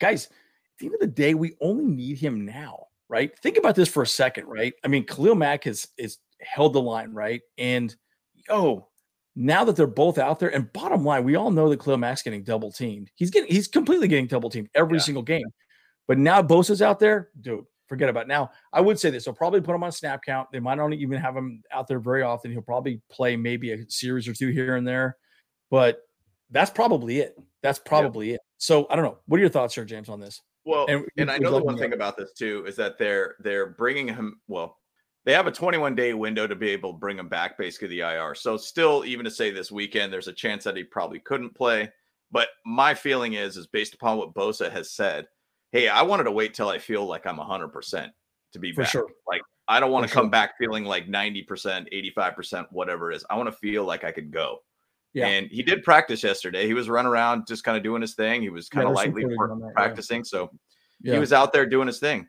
[0.00, 0.26] guys.
[0.26, 0.30] At
[0.80, 3.36] the end of the day, we only need him now, right?
[3.38, 4.72] Think about this for a second, right?
[4.84, 7.40] I mean, Khalil Mack has is held the line, right?
[7.58, 7.94] And
[8.48, 8.88] yo,
[9.36, 12.22] now that they're both out there, and bottom line, we all know that Khalil Mack's
[12.22, 13.10] getting double teamed.
[13.14, 15.02] He's getting he's completely getting double teamed every Yeah.
[15.04, 15.46] single game.
[16.08, 17.64] But now Bosa's out there, dude.
[17.90, 18.28] Forget about.
[18.28, 18.52] Now.
[18.72, 20.48] I would say this: they'll probably put him on snap count.
[20.52, 22.52] They might not even have him out there very often.
[22.52, 25.16] He'll probably play maybe a series or two here and there,
[25.70, 25.98] but
[26.52, 27.36] that's probably it.
[27.62, 28.40] That's probably it.
[28.58, 29.18] So I don't know.
[29.26, 30.40] What are your thoughts, Sir James, on this?
[30.64, 33.66] Well, And and, I know the one thing about this too is that they're they're
[33.66, 34.40] bringing him.
[34.46, 34.78] Well,
[35.24, 38.02] they have a 21 day window to be able to bring him back, basically the
[38.02, 38.36] IR.
[38.36, 41.90] So still, even to say this weekend, there's a chance that he probably couldn't play.
[42.30, 45.26] But my feeling is, is based upon what Bosa has said.
[45.72, 48.12] Hey, I wanted to wait till I feel like I'm 100 percent
[48.52, 48.90] to be For back.
[48.90, 49.06] sure.
[49.26, 50.30] Like I don't want to come sure.
[50.30, 53.24] back feeling like 90 percent, 85 percent, whatever it is.
[53.30, 54.58] I want to feel like I could go.
[55.12, 55.26] Yeah.
[55.26, 56.66] And he did practice yesterday.
[56.66, 58.42] He was running around, just kind of doing his thing.
[58.42, 59.66] He was Yeah, kind of there's lightly footage pra- on yeah.
[59.74, 60.22] practicing.
[60.24, 60.50] So
[61.00, 61.14] Yeah.
[61.14, 62.28] he was out there doing his thing.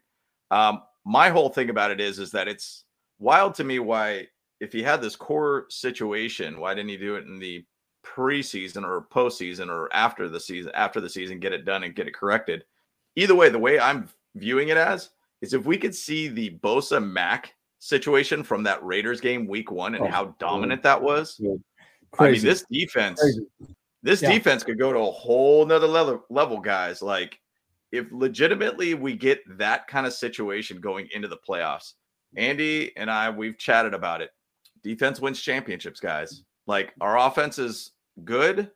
[0.50, 2.86] Um, my whole thing about it is, is that it's
[3.20, 4.28] wild to me why,
[4.60, 7.64] if he had this core situation, why didn't he do it in the
[8.04, 12.08] preseason or postseason or after the season, after the season, get it done and get
[12.08, 12.64] it corrected?
[13.16, 15.10] Either way, the way I'm viewing it as
[15.42, 19.96] is if we could see the Bosa Mack situation from that Raiders game week one
[19.96, 21.42] and Oh, how dominant that was.
[22.20, 23.48] I mean, this defense, Crazy.
[24.04, 24.32] this Yeah.
[24.32, 27.02] defense could go to a whole nother level, level, guys.
[27.02, 27.40] Like,
[27.92, 31.94] if legitimately we get that kind of situation going into the playoffs,
[32.38, 34.30] Andy and I, we've chatted about it.
[34.84, 36.44] Defense wins championships, guys.
[36.68, 37.92] Like, our offense is
[38.24, 38.72] good.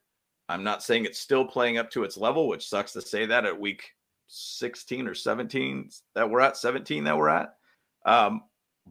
[0.49, 3.45] I'm not saying it's still playing up to its level, which sucks to say that
[3.45, 3.91] at week
[4.27, 7.55] 16 or 17 that we're at, 17 that we're at.
[8.05, 8.43] Um,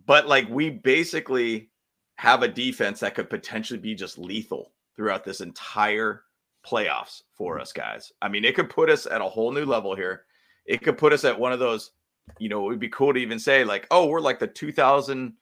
[0.06, 1.70] but like, we basically
[2.16, 6.22] have a defense that could potentially be just lethal throughout this entire
[6.66, 8.12] playoffs for us guys.
[8.22, 10.24] I mean, it could put us at a whole new level here.
[10.66, 11.90] It could put us at one of those,
[12.38, 15.34] you know, it would be cool to even say like, oh, we're like the 2000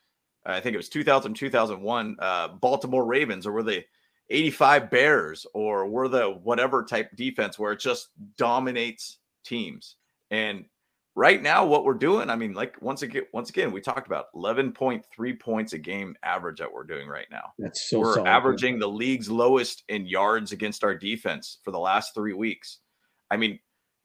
[0.45, 3.85] I think it was 2000 2001 uh Baltimore Ravens or we're the
[4.31, 9.97] 85 Bears or we're the whatever type defense where it just dominates teams.
[10.31, 10.65] And
[11.15, 14.27] right now what we're doing, I mean, like once again, once again, we talked about
[14.35, 18.79] 11.3 points a game average that we're doing right now That's so we're solid, averaging
[18.79, 22.79] the league's lowest in yards against our defense for the last three weeks.
[23.31, 23.59] I mean,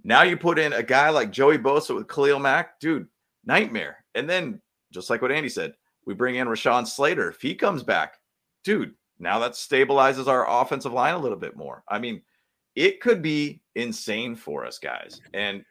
[0.04, 3.08] now you put in a guy like Joey Bosa with Khalil Mack, dude,
[3.46, 4.04] nightmare.
[4.16, 5.74] And then, just like what Andy said,
[6.06, 7.30] we bring in Rashawn Slater.
[7.30, 8.16] If he comes back,
[8.64, 11.84] dude, now that stabilizes our offensive line a little bit more.
[11.90, 12.22] I mean,
[12.78, 15.20] it could be insane for us, guys.
[15.34, 15.66] And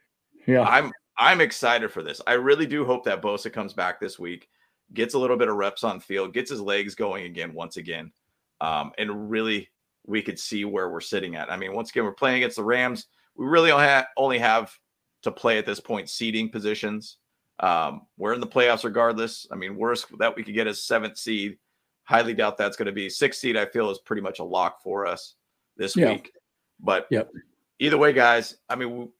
[0.46, 0.62] Yeah.
[0.62, 2.20] I'm I'm excited for this.
[2.26, 4.50] I really do hope that Bosa comes back this week,
[4.92, 8.12] gets a little bit of reps on field, gets his legs going again once again,
[8.60, 9.70] um, and really
[10.04, 11.50] we could see where we're sitting at.
[11.50, 13.06] I mean, once again, we're playing against the Rams.
[13.36, 14.76] We really only have, only have
[15.22, 17.16] to play at this point seeding positions.
[17.60, 19.46] Um, we're in the playoffs regardless.
[19.50, 21.56] I mean, worst that we could get is seventh seed.
[22.04, 23.56] Highly doubt that's going to be sixth seed.
[23.56, 25.34] I feel is pretty much a lock for us
[25.76, 26.12] this Yeah.
[26.12, 26.32] week.
[26.80, 27.30] But Yep.
[27.78, 29.10] either way, guys, I mean,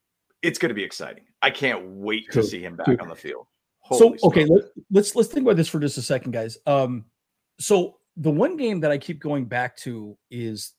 [0.42, 1.24] it's going to be exciting.
[1.42, 3.46] I can't wait to see him back on the field.
[3.80, 6.58] Holy so okay, let, let's let's think about this for just a second, guys.
[6.66, 7.04] Um,
[7.60, 10.72] so the one game that I keep going back to is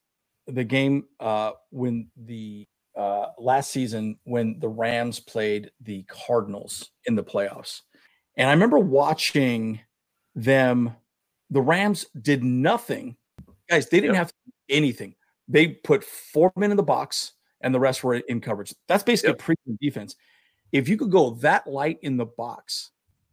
[0.47, 7.15] the game uh, when the uh, last season when the Rams played the Cardinals in
[7.15, 7.81] the playoffs,
[8.35, 9.79] and I remember watching
[10.35, 10.93] them.
[11.49, 13.15] The Rams did nothing,
[13.69, 13.87] guys.
[13.87, 14.25] They didn't yep.
[14.25, 14.33] have
[14.67, 15.15] anything.
[15.47, 18.73] They put four men in the box, and the rest were in coverage.
[18.87, 19.39] That's basically yep.
[19.39, 20.15] premium defense.
[20.71, 22.91] If you could go that light in the box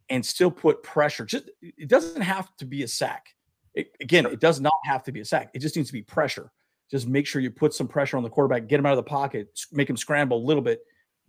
[0.09, 3.27] and still put pressure, just it doesn't have to be a sack.
[3.73, 5.49] It, again, it does not have to be a sack.
[5.53, 6.51] It just needs to be pressure.
[6.89, 9.03] Just make sure you put some pressure on the quarterback, get him out of the
[9.03, 10.81] pocket, make him scramble a little bit.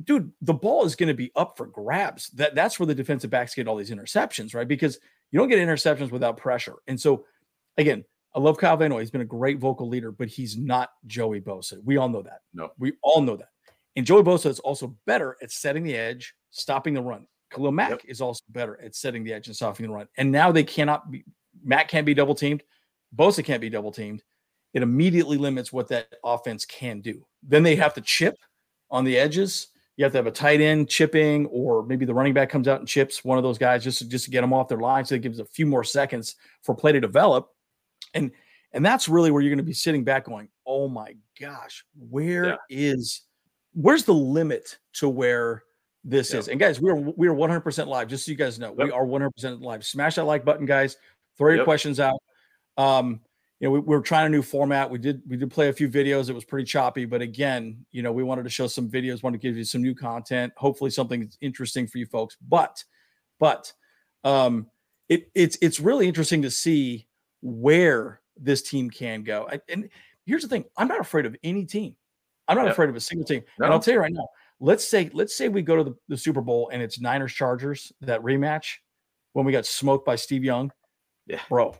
[0.04, 2.28] Dude, the ball is going to be up for grabs.
[2.30, 4.68] That that's where the defensive backs get all these interceptions, right?
[4.68, 5.00] Because
[5.32, 6.76] you don't get interceptions without pressure.
[6.86, 7.24] And so,
[7.78, 8.04] again,
[8.36, 9.00] I love Kyle Van Noy.
[9.00, 11.82] He's been a great vocal leader, but he's not Joey Bosa.
[11.82, 12.40] We all know that.
[12.52, 13.48] No, we all know that.
[13.96, 17.26] And Joey Bosa is also better at setting the edge, stopping the run.
[17.50, 18.00] Khalil Mack yep.
[18.06, 20.06] is also better at setting the edge and stopping the run.
[20.18, 21.24] And now they cannot be.
[21.64, 22.62] Mack can't be double teamed.
[23.16, 24.22] Bosa can't be double teamed.
[24.74, 27.26] It immediately limits what that offense can do.
[27.42, 28.34] Then they have to chip
[28.90, 29.68] on the edges.
[29.96, 32.80] You have to have a tight end chipping, or maybe the running back comes out
[32.80, 35.06] and chips one of those guys just to, just to get them off their line.
[35.06, 37.48] So it gives a few more seconds for play to develop
[38.14, 38.30] and
[38.72, 42.46] and that's really where you're going to be sitting back going oh my gosh where
[42.46, 42.56] yeah.
[42.68, 43.22] is
[43.74, 45.62] where's the limit to where
[46.04, 46.40] this yep.
[46.40, 48.86] is and guys we are we are 100% live just so you guys know yep.
[48.86, 50.96] we are 100% live smash that like button guys
[51.36, 51.64] throw your yep.
[51.64, 52.20] questions out
[52.76, 53.20] um
[53.60, 55.88] you know we, we, trying a new format we did we did play a few
[55.88, 59.22] videos it was pretty choppy but again you know we wanted to show some videos
[59.22, 62.84] wanted to give you some new content hopefully something interesting for you folks but
[63.40, 63.72] but
[64.24, 64.66] um
[65.08, 67.05] it it's it's really interesting to see
[67.42, 69.48] where this team can go.
[69.50, 69.88] I, and
[70.24, 71.96] here's the thing: I'm not afraid of any team.
[72.48, 72.72] I'm not yep.
[72.72, 73.42] afraid of a single team.
[73.58, 73.66] No.
[73.66, 74.26] And I'll tell you right now.
[74.60, 77.92] Let's say let's say we go to the, the Super Bowl and it's Niners Chargers
[78.00, 78.76] that rematch
[79.32, 80.72] when we got smoked by Steve Young.
[81.26, 81.76] Yeah, bro.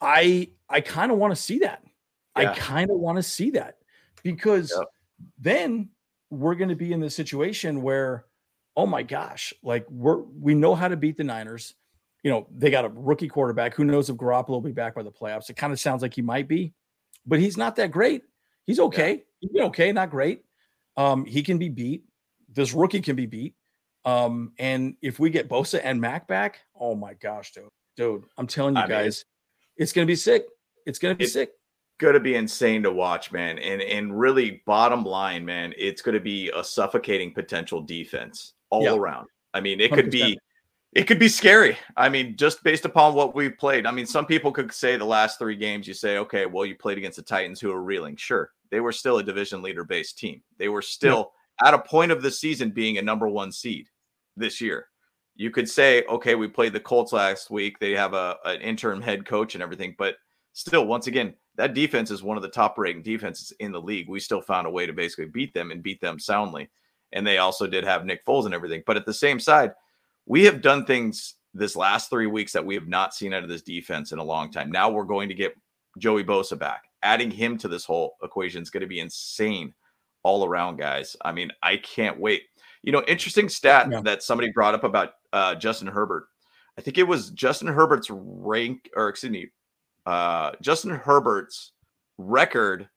[0.00, 1.82] I I kind of want to see that.
[2.36, 2.50] Yeah.
[2.50, 3.76] I kind of want to see that
[4.22, 4.88] because yep.
[5.38, 5.90] then
[6.30, 8.24] we're going to be in the situation where,
[8.76, 11.74] oh my gosh, like we're we know how to beat the Niners
[12.22, 13.74] you know, they got a rookie quarterback.
[13.74, 15.50] Who knows if Garoppolo will be back by the playoffs?
[15.50, 16.72] It kind of sounds like he might be,
[17.24, 18.22] but he's not that great.
[18.66, 19.10] He's okay.
[19.10, 19.22] Yeah.
[19.40, 20.42] He's been okay, not great.
[20.96, 22.04] Um, he can be beat.
[22.52, 23.54] This rookie can be beat.
[24.04, 28.46] Um, and if we get Bosa and Mack back, oh my gosh, dude, dude, I'm
[28.46, 30.46] telling you I guys, mean, it's gonna be sick.
[30.86, 31.50] It's gonna be it's sick.
[31.98, 33.58] Gonna be insane to watch, man.
[33.58, 38.94] And and really, bottom line, man, it's gonna be a suffocating potential defense all yeah.
[38.94, 39.28] around.
[39.54, 39.94] I mean, it 100%.
[39.94, 40.38] could be
[40.96, 41.76] it could be scary.
[41.94, 43.84] I mean, just based upon what we've played.
[43.84, 46.74] I mean, some people could say the last three games, you say, okay, well, you
[46.74, 48.16] played against the Titans who are reeling.
[48.16, 48.50] Sure.
[48.70, 50.40] They were still a division leader based team.
[50.56, 51.32] They were still
[51.62, 53.88] at a point of the season being a number one seed
[54.38, 54.86] this year.
[55.34, 57.78] You could say, okay, we played the Colts last week.
[57.78, 60.16] They have a an interim head coach and everything, but
[60.54, 64.08] still, once again, that defense is one of the top rating defenses in the league.
[64.08, 66.70] We still found a way to basically beat them and beat them soundly.
[67.12, 68.82] And they also did have Nick Foles and everything.
[68.86, 69.72] But at the same side,
[70.26, 73.48] we have done things this last three weeks that we have not seen out of
[73.48, 74.70] this defense in a long time.
[74.70, 75.56] Now we're going to get
[75.98, 76.82] Joey Bosa back.
[77.02, 79.72] Adding him to this whole equation is going to be insane
[80.22, 81.16] all around, guys.
[81.24, 82.42] I mean, I can't wait.
[82.82, 84.00] You know, interesting stat yeah.
[84.02, 86.26] that somebody brought up about uh, Justin Herbert.
[86.78, 89.48] I think it was Justin Herbert's rank, or excuse me,
[90.04, 91.72] uh, Justin Herbert's
[92.18, 92.88] record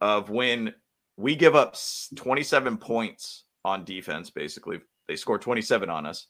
[0.00, 0.74] of when
[1.16, 1.76] we give up
[2.14, 4.80] 27 points on defense, basically.
[5.08, 6.28] They score 27 on us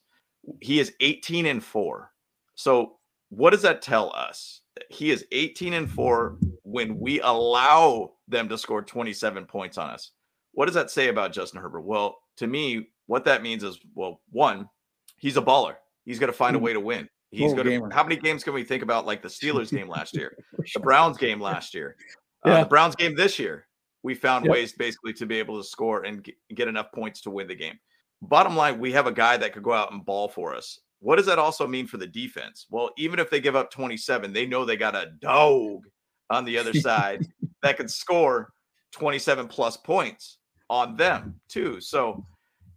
[0.61, 2.11] he is 18 and 4.
[2.55, 2.97] So
[3.29, 4.61] what does that tell us?
[4.89, 10.11] He is 18 and 4 when we allow them to score 27 points on us.
[10.53, 11.81] What does that say about Justin Herbert?
[11.81, 14.69] Well, to me, what that means is well, one,
[15.17, 15.75] he's a baller.
[16.05, 17.09] He's going to find a way to win.
[17.31, 17.89] He's going to.
[17.93, 20.37] How many games can we think about like the Steelers game last year,
[20.73, 21.97] the Browns game last year,
[22.45, 23.67] uh, the Browns game this year?
[24.03, 27.47] We found ways basically to be able to score and get enough points to win
[27.47, 27.79] the game
[28.25, 30.79] bottom line, we have a guy that could go out and ball for us.
[30.99, 32.65] What does that also mean for the defense?
[32.69, 35.85] Well, even if they give up 27, they know they got a dog
[36.29, 37.27] on the other side
[37.61, 38.53] that can score
[38.91, 40.37] 27 plus points
[40.69, 41.79] on them too.
[41.79, 42.25] So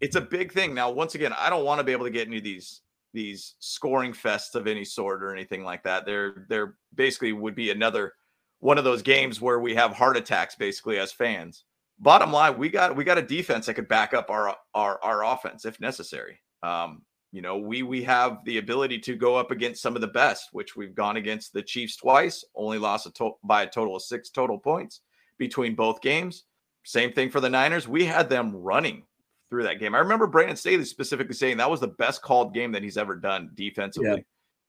[0.01, 0.75] it's a big thing.
[0.75, 2.83] Now, once again, I don't want to be able to get into these
[3.15, 6.05] these scoring fests of any sort or anything like that.
[6.05, 8.13] They're they're basically would be another
[8.61, 11.65] one of those games where we have heart attacks basically as fans
[11.99, 15.25] bottom line, we got we got a defense that could back up our our our
[15.25, 16.41] offense if necessary.
[16.63, 20.09] Um, you know, we we have the ability to go up against some of the
[20.09, 23.97] best, which we've gone against the Chiefs twice, only lost a to- by a total
[23.97, 25.01] of six total points
[25.39, 26.45] between both games.
[26.85, 27.87] Same thing for the Niners.
[27.87, 29.05] We had them running
[29.51, 29.95] through that game.
[29.95, 33.17] I remember Brandon Staley specifically saying that was the best called game that he's ever
[33.17, 34.25] done defensively.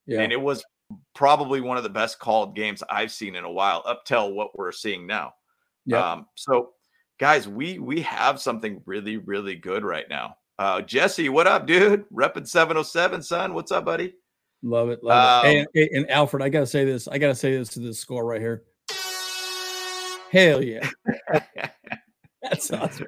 [0.05, 0.17] Yeah.
[0.17, 0.21] yeah.
[0.21, 0.63] And it was
[1.13, 4.57] probably one of the best called games I've seen in a while, up till what
[4.57, 5.33] we're seeing now.
[5.85, 6.11] Yeah.
[6.11, 6.73] Um, so
[7.19, 10.35] guys, we we have something really, really good right now.
[10.57, 12.05] Uh Jesse, what up, dude?
[12.09, 13.53] Repping 707, son.
[13.53, 14.15] What's up, buddy?
[14.63, 15.03] Love it.
[15.03, 15.67] Love Um, it.
[15.75, 17.07] And, and Alfred, I gotta say this.
[17.07, 18.63] I gotta say this to this score right here.
[20.31, 20.89] Hell yeah.
[22.43, 23.07] That's awesome.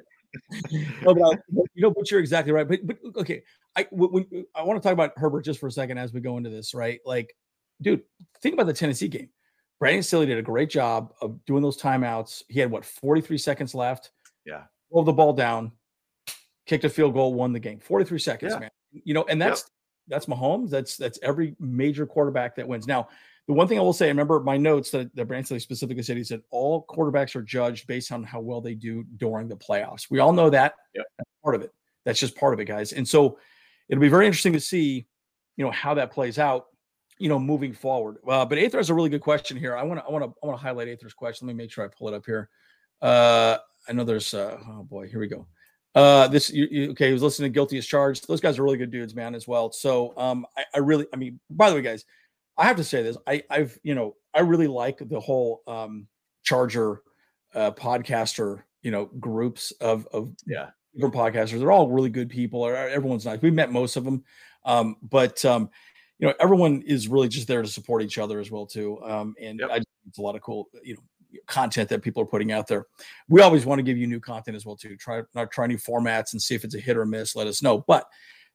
[1.02, 1.38] no, but
[1.74, 2.66] you know, but you're exactly right.
[2.68, 3.42] But, but okay,
[3.76, 6.36] I when, I want to talk about Herbert just for a second as we go
[6.36, 7.00] into this, right?
[7.04, 7.34] Like,
[7.80, 8.02] dude,
[8.42, 9.28] think about the Tennessee game.
[9.82, 12.44] Brandon Staley did a great job of doing those timeouts.
[12.48, 14.12] He had what 43 seconds left.
[14.46, 14.62] Yeah.
[14.92, 15.72] Rolled the ball down,
[16.66, 17.80] kicked a field goal, won the game.
[17.80, 18.60] 43 seconds, Yeah.
[18.60, 18.70] man.
[18.92, 19.48] You know, and Yep.
[19.48, 19.70] that's
[20.06, 20.70] that's Mahomes.
[20.70, 22.86] That's that's every major quarterback that wins.
[22.86, 23.08] Now,
[23.48, 26.04] the one thing I will say, I remember my notes that, that Brandon Staley specifically
[26.04, 29.56] said, he said all quarterbacks are judged based on how well they do during the
[29.56, 30.08] playoffs.
[30.10, 30.74] We all know that.
[30.94, 31.06] Yep.
[31.18, 31.72] That's part of it.
[32.04, 32.92] That's just part of it, guys.
[32.92, 33.36] And so
[33.88, 35.08] it'll be very interesting to see,
[35.56, 36.66] you know, how that plays out,
[37.22, 38.16] you know, moving forward.
[38.28, 39.76] Uh, but Aether has a really good question here.
[39.76, 41.46] I want to, I want to, I want to highlight Aether's question.
[41.46, 42.48] Let me make sure I pull it up here.
[43.00, 43.58] Uh,
[43.88, 45.46] I know there's, uh, oh boy, here we go.
[45.94, 47.06] Uh, this you, you, okay?
[47.06, 48.26] He was listening to Guilty as Charged.
[48.26, 49.70] Those guys are really good dudes, man, as well.
[49.70, 52.04] So, um, I, I really, I mean, by the way, guys,
[52.58, 53.16] I have to say this.
[53.26, 56.08] I, I've, you know, I really like the whole um
[56.42, 57.02] Charger
[57.54, 60.70] uh podcaster, you know, groups of of Yeah.
[60.94, 61.58] different podcasters.
[61.60, 62.66] They're all really good people.
[62.66, 63.40] Everyone's nice.
[63.42, 64.24] We've met most of them.
[64.64, 65.70] Um, but um,
[66.22, 69.02] you know, everyone is really just there to support each other as well, too.
[69.02, 69.70] Um, and Yep.
[69.72, 71.00] I it's a lot of cool, you know,
[71.48, 72.86] content that people are putting out there.
[73.28, 74.96] We always want to give you new content as well, too.
[74.96, 77.34] Try not try new formats and see if it's a hit or miss.
[77.34, 77.84] Let us know.
[77.88, 78.06] But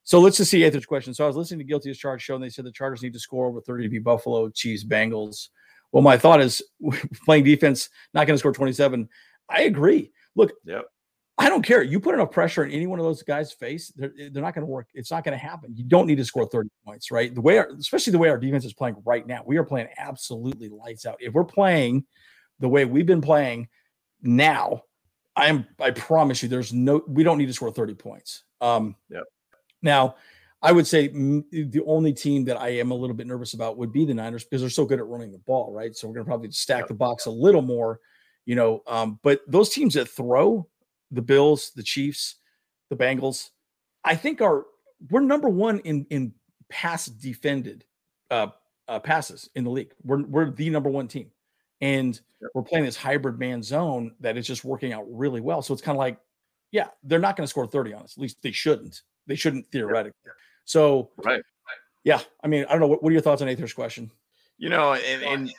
[0.03, 1.13] so let's just see Aether's question.
[1.13, 3.11] So I was listening to Guilty as Charged show, and they said the Chargers need
[3.11, 5.49] to score over 30 to be Buffalo, Chiefs, Bengals.
[5.91, 6.61] Well, my thought is
[7.25, 9.09] playing defense, not going to score 27.
[9.49, 10.13] I agree.
[10.37, 10.85] Look, Yep.
[11.39, 11.83] I don't care.
[11.83, 14.65] You put enough pressure in any one of those guys' face, they're, they're not going
[14.65, 14.87] to work.
[14.95, 15.75] It's not going to happen.
[15.75, 17.33] You don't need to score 30 points, right?
[17.33, 19.89] The way, our, especially the way our defense is playing right now, we are playing
[19.97, 21.17] absolutely lights out.
[21.19, 22.05] If we're playing
[22.59, 23.67] the way we've been playing
[24.23, 24.81] now,
[25.35, 28.43] I'm, I promise you, there's no, we don't need to score 30 points.
[28.59, 29.23] Um, Yep.
[29.83, 30.15] Now,
[30.61, 33.93] I would say the only team that I am a little bit nervous about would
[33.93, 35.95] be the Niners because they're so good at running the ball, right?
[35.95, 37.99] So we're going to probably stack the box a little more,
[38.45, 38.81] you know.
[38.87, 40.67] Um, but those teams that throw,
[41.11, 42.35] the Bills, the Chiefs,
[42.89, 43.49] the Bengals,
[44.03, 44.65] I think are
[45.09, 46.33] we're number one in in
[46.69, 47.85] pass defended
[48.31, 48.47] uh,
[48.87, 49.93] uh, passes in the league.
[50.03, 51.31] We're we're the number one team,
[51.81, 52.19] and
[52.53, 55.61] we're playing this hybrid man zone that is just working out really well.
[55.61, 56.19] So it's kind of like,
[56.71, 58.13] yeah, they're not going to score thirty on us.
[58.17, 59.01] At least they shouldn't.
[59.27, 60.31] They shouldn't theoretically.
[60.65, 61.41] So Right.
[62.03, 62.87] yeah, I mean, I don't know.
[62.87, 64.11] What, what are your thoughts on Aether's question?
[64.57, 65.53] You know, and, and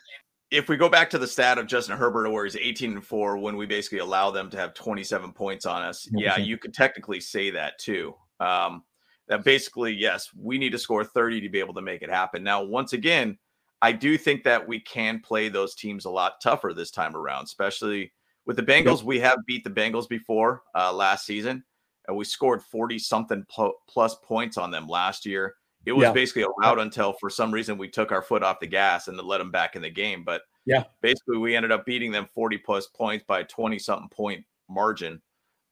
[0.50, 3.36] if we go back to the stat of Justin Herbert, where he's 18 and 4,
[3.38, 6.46] when we basically allow them to have 27 points on us, yeah, 100%.
[6.46, 8.14] you could technically say that too.
[8.40, 8.84] Um,
[9.28, 12.42] that basically, yes, we need to score 30 to be able to make it happen.
[12.42, 13.36] Now, once again,
[13.82, 17.44] I do think that we can play those teams a lot tougher this time around,
[17.44, 18.12] especially
[18.46, 19.02] with the Bengals.
[19.02, 21.62] We have beat the Bengals before uh, last season,
[22.06, 25.54] and we scored 40 something pl- plus points on them last year.
[25.88, 26.12] It was Yeah.
[26.12, 29.38] basically allowed until for some reason we took our foot off the gas and let
[29.38, 30.22] them back in the game.
[30.22, 30.84] But Yeah.
[31.00, 35.22] basically we ended up beating them 40 plus points by 20 something point margin.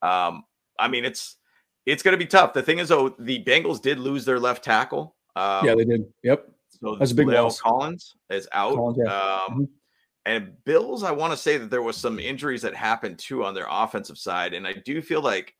[0.02, 0.44] Um,
[0.78, 1.36] I mean, it's
[1.84, 2.52] it's going to be tough.
[2.52, 5.14] The thing is, though, the Bengals did lose their left tackle.
[5.36, 6.12] Um, yeah, they did.
[6.24, 6.48] Yep.
[6.80, 7.60] so That's a big La'el loss.
[7.60, 8.74] Collins is out.
[8.74, 9.44] Collins, yeah.
[9.48, 9.68] Um, Mhm.
[10.26, 13.54] And Bills, I want to say that there was some injuries that happened too on
[13.54, 15.54] their offensive side, and I do feel like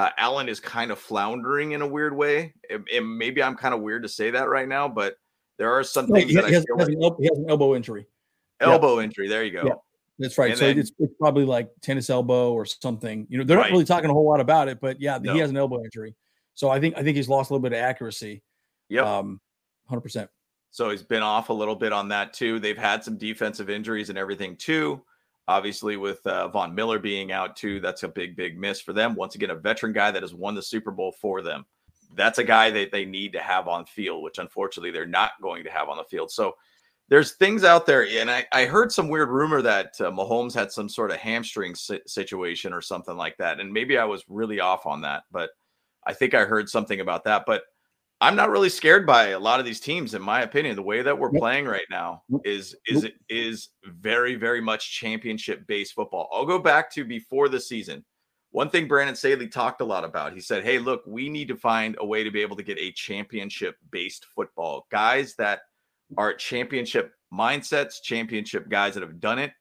[0.00, 2.54] uh, Allen is kind of floundering in a weird way.
[2.70, 5.16] And, and maybe I'm kind of weird to say that right now, but
[5.58, 7.24] there are some No, things he, that I has, feel has like an el- he
[7.26, 8.06] has an elbow injury.
[8.60, 8.68] yeah.
[8.68, 9.28] elbow injury.
[9.28, 9.62] There you go.
[9.66, 9.74] Yeah.
[10.18, 10.50] That's right.
[10.50, 13.26] And so then- it's, it's probably like tennis elbow or something.
[13.28, 13.64] You know, they're Right.
[13.64, 15.34] not really talking a whole lot about it, but yeah, No.
[15.34, 16.14] he has an elbow injury.
[16.54, 18.42] So I think I think he's lost a little bit of accuracy.
[18.88, 19.04] Yep.
[19.04, 19.40] Um,
[19.88, 20.30] hundred percent.
[20.70, 22.58] So he's been off a little bit on that too.
[22.58, 25.02] They've had some defensive injuries and everything too.
[25.50, 29.16] Obviously, with uh, Von Miller being out too, that's a big, big miss for them.
[29.16, 31.66] Once again, a veteran guy that has won the Super Bowl for them.
[32.14, 35.64] That's a guy that they need to have on field, which unfortunately they're not going
[35.64, 36.30] to have on the field.
[36.30, 36.54] So
[37.08, 40.70] there's things out there, and I, I heard some weird rumor that uh, Mahomes had
[40.70, 44.60] some sort of hamstring si- situation or something like that, and maybe I was really
[44.60, 45.50] off on that, but
[46.06, 47.42] I think I heard something about that.
[47.44, 47.64] But
[48.22, 50.76] I'm not really scared by a lot of these teams, in my opinion.
[50.76, 55.94] The way that we're playing right now is is is very very much championship based
[55.94, 56.28] football.
[56.32, 58.04] I'll go back to before the season.
[58.50, 60.34] One thing Brandon Staley talked a lot about.
[60.34, 62.78] He said, "Hey, look, we need to find a way to be able to get
[62.78, 64.86] a championship based football.
[64.90, 65.60] Guys that
[66.18, 69.52] are championship mindsets, championship guys that have done it.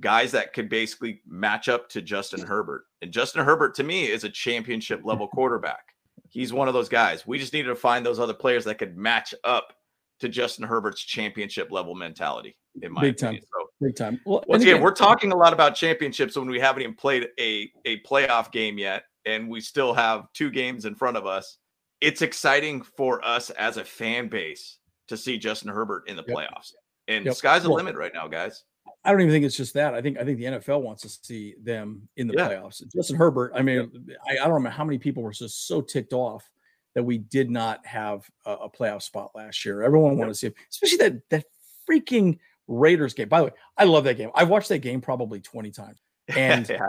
[0.00, 2.84] guys that could basically match up to Justin Herbert.
[3.02, 5.85] And Justin Herbert to me is a championship level quarterback.
[6.30, 7.26] He's one of those guys.
[7.26, 9.72] We just needed to find those other players that could match up
[10.20, 12.56] to Justin Herbert's championship level mentality.
[12.82, 13.42] In my Big opinion.
[13.42, 13.48] time.
[13.52, 14.20] So Big time.
[14.24, 17.28] Well, once and again, we're talking a lot about championships when we haven't even played
[17.38, 21.58] a a playoff game yet, and we still have two games in front of us.
[22.00, 26.36] It's exciting for us as a fan base to see Justin Herbert in the Yep.
[26.36, 26.72] playoffs.
[27.08, 27.34] And Yep.
[27.34, 28.64] sky's the Well- limit right now, guys.
[29.06, 29.94] I don't even think it's just that.
[29.94, 32.48] I think I think the NFL wants to see them in the Yeah.
[32.48, 32.82] playoffs.
[32.92, 33.52] Justin Herbert.
[33.54, 33.90] I mean,
[34.28, 36.48] I, I don't remember how many people were just so ticked off
[36.94, 39.82] that we did not have a, a playoff spot last year.
[39.82, 41.44] Everyone wanted to see him, especially that that
[41.88, 43.28] freaking Raiders game.
[43.28, 44.30] By the way, I love that game.
[44.34, 46.00] I've watched that game probably twenty times,
[46.36, 46.88] and yeah.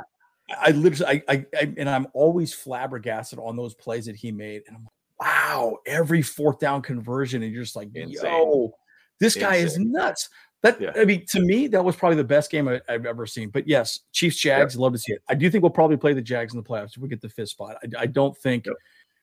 [0.49, 4.63] I literally, I, I, I, and I'm always flabbergasted on those plays that he made.
[4.67, 8.17] And I'm like, wow, every fourth down conversion, and you're just like, Insane.
[8.23, 8.71] yo,
[9.19, 10.29] this guy is nuts.
[10.63, 10.91] That Yeah.
[10.95, 13.49] I mean, to me, that was probably the best game I, have ever seen.
[13.49, 15.21] But yes, Chiefs Jags, love to see it.
[15.29, 17.29] I do think we'll probably play the Jags in the playoffs if we get the
[17.29, 17.77] fifth spot.
[17.83, 18.75] I, I don't think, Yep.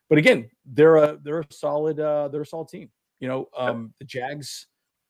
[0.08, 2.90] but again, they're a they're a solid uh they're a solid team.
[3.20, 4.66] You know, um the Jags,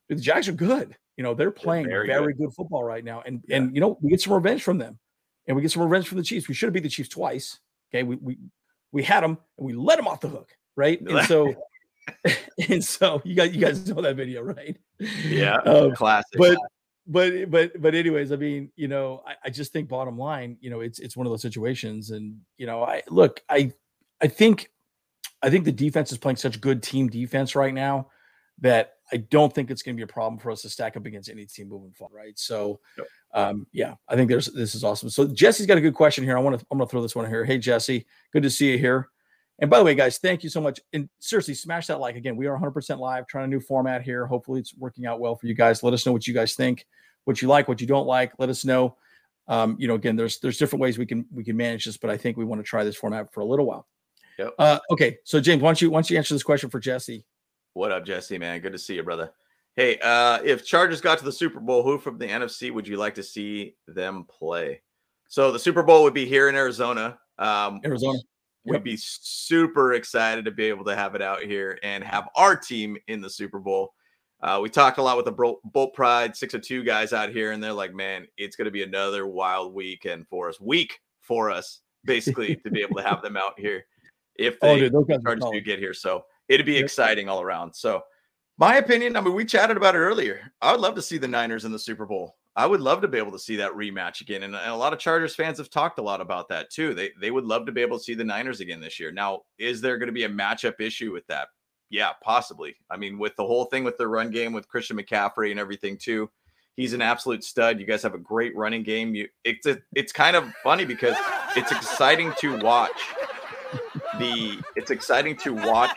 [0.08, 0.96] the Jags are good.
[1.16, 2.38] You know, they're playing very very, good.
[2.46, 2.54] good.
[2.54, 3.58] football right now, and Yeah.
[3.58, 4.98] and you know we get some revenge from them,
[5.46, 6.48] and we get some revenge from the Chiefs.
[6.48, 7.58] We should have beat the Chiefs twice.
[7.92, 8.38] Okay, we we
[8.92, 11.00] we had them and we let them off the hook, right?
[11.00, 11.52] And so,
[12.68, 14.76] and so you guys you guys know that video, right?
[15.26, 15.56] Yeah.
[15.58, 16.38] Um, Classic.
[16.38, 16.58] but
[17.06, 20.70] but but but anyways i mean you know I, I just think bottom line you
[20.70, 23.70] know it's it's one of those situations and you know i look i
[24.22, 24.70] i think
[25.42, 28.08] i think the defense is playing such good team defense right now
[28.62, 31.04] that i don't think it's going to be a problem for us to stack up
[31.04, 33.06] against any team moving forward right so Yep.
[33.34, 36.38] um yeah i think there's this is awesome so jesse's got a good question here
[36.38, 38.70] i want to i'm going to throw this one here hey jesse good to see
[38.72, 39.10] you here
[39.60, 40.80] and by the way, guys, thank you so much.
[40.92, 42.36] And seriously, smash that like again.
[42.36, 44.26] We are 100% live, trying a new format here.
[44.26, 45.82] Hopefully, it's working out well for you guys.
[45.82, 46.86] Let us know what you guys think,
[47.24, 48.32] what you like, what you don't like.
[48.38, 48.96] Let us know.
[49.46, 52.10] Um, you know, again, there's there's different ways we can we can manage this, but
[52.10, 53.86] I think we want to try this format for a little while.
[54.38, 54.54] Yep.
[54.58, 57.24] Uh, okay, so James, why don't you why don't you answer this question for Jesse?
[57.74, 58.60] What up, Jesse, man?
[58.60, 59.32] Good to see you, brother.
[59.76, 62.96] Hey, uh, if Chargers got to the Super Bowl, who from the NFC would you
[62.96, 64.80] like to see them play?
[65.28, 67.18] So the Super Bowl would be here in Arizona.
[67.38, 68.18] Um, Arizona.
[68.64, 72.56] We'd be super excited to be able to have it out here and have our
[72.56, 73.92] team in the Super Bowl.
[74.40, 77.62] Uh, we talked a lot with the Bro- Bolt Pride 602 guys out here, and
[77.62, 81.80] they're like, man, it's going to be another wild weekend for us, week for us,
[82.04, 83.84] basically, to be able to have them out here
[84.36, 85.94] if Oh, they dude, those guys Chargers do get here.
[85.94, 87.74] So it'd be exciting all around.
[87.74, 88.02] So,
[88.58, 90.40] my opinion, I mean, we chatted about it earlier.
[90.60, 92.36] I would love to see the Niners in the Super Bowl.
[92.56, 94.44] I would love to be able to see that rematch again.
[94.44, 96.94] And, and a lot of Chargers fans have talked a lot about that too.
[96.94, 99.10] They they would love to be able to see the Niners again this year.
[99.10, 101.48] Now, is there going to be a matchup issue with that?
[101.90, 102.76] Yeah, possibly.
[102.90, 105.96] I mean, with the whole thing with the run game with Christian McCaffrey and everything
[105.98, 106.30] too.
[106.76, 107.78] He's an absolute stud.
[107.78, 109.14] You guys have a great running game.
[109.14, 111.16] You it's a, it's kind of funny because
[111.56, 113.00] it's exciting to watch
[114.18, 115.96] the it's exciting to watch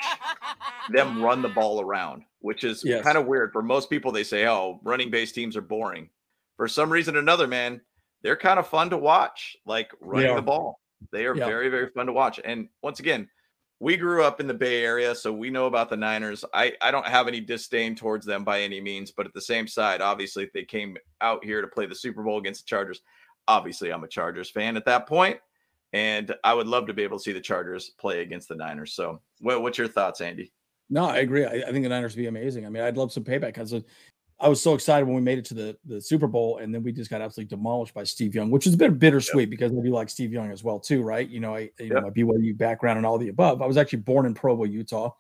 [0.92, 3.04] them run the ball around, which is Yes.
[3.04, 3.52] kind of weird.
[3.52, 6.10] For most people, they say, "Oh, running based teams are boring."
[6.58, 7.82] For some reason or another, man,
[8.24, 9.56] they're kind of fun to watch.
[9.66, 10.80] Like running the ball,
[11.12, 11.46] they are Yeah.
[11.46, 12.40] very, very fun to watch.
[12.44, 13.30] And once again,
[13.80, 16.44] we grew up in the Bay Area, so we know about the Niners.
[16.52, 19.68] I I don't have any disdain towards them by any means, but at the same
[19.68, 23.02] side, obviously, if they came out here to play the Super Bowl against the Chargers,
[23.48, 25.40] obviously, I'm a Chargers fan at that point,
[25.94, 28.94] and I would love to be able to see the Chargers play against the Niners.
[28.94, 30.52] So, what, what's your thoughts, Andy?
[30.90, 31.46] No, I agree.
[31.46, 32.66] I, I think the Niners would be amazing.
[32.66, 33.82] I mean, I'd love some payback because uh,
[34.40, 36.84] I was so excited when we made it to the, the Super Bowl, and then
[36.84, 39.76] we just got absolutely demolished by Steve Young, which is a bit bittersweet because I
[39.82, 41.28] do like Steve Young as well too, right?
[41.28, 42.04] You know, I you know Yep.
[42.04, 43.62] my BYU background and all the above.
[43.62, 45.12] I was actually born in Provo, Utah,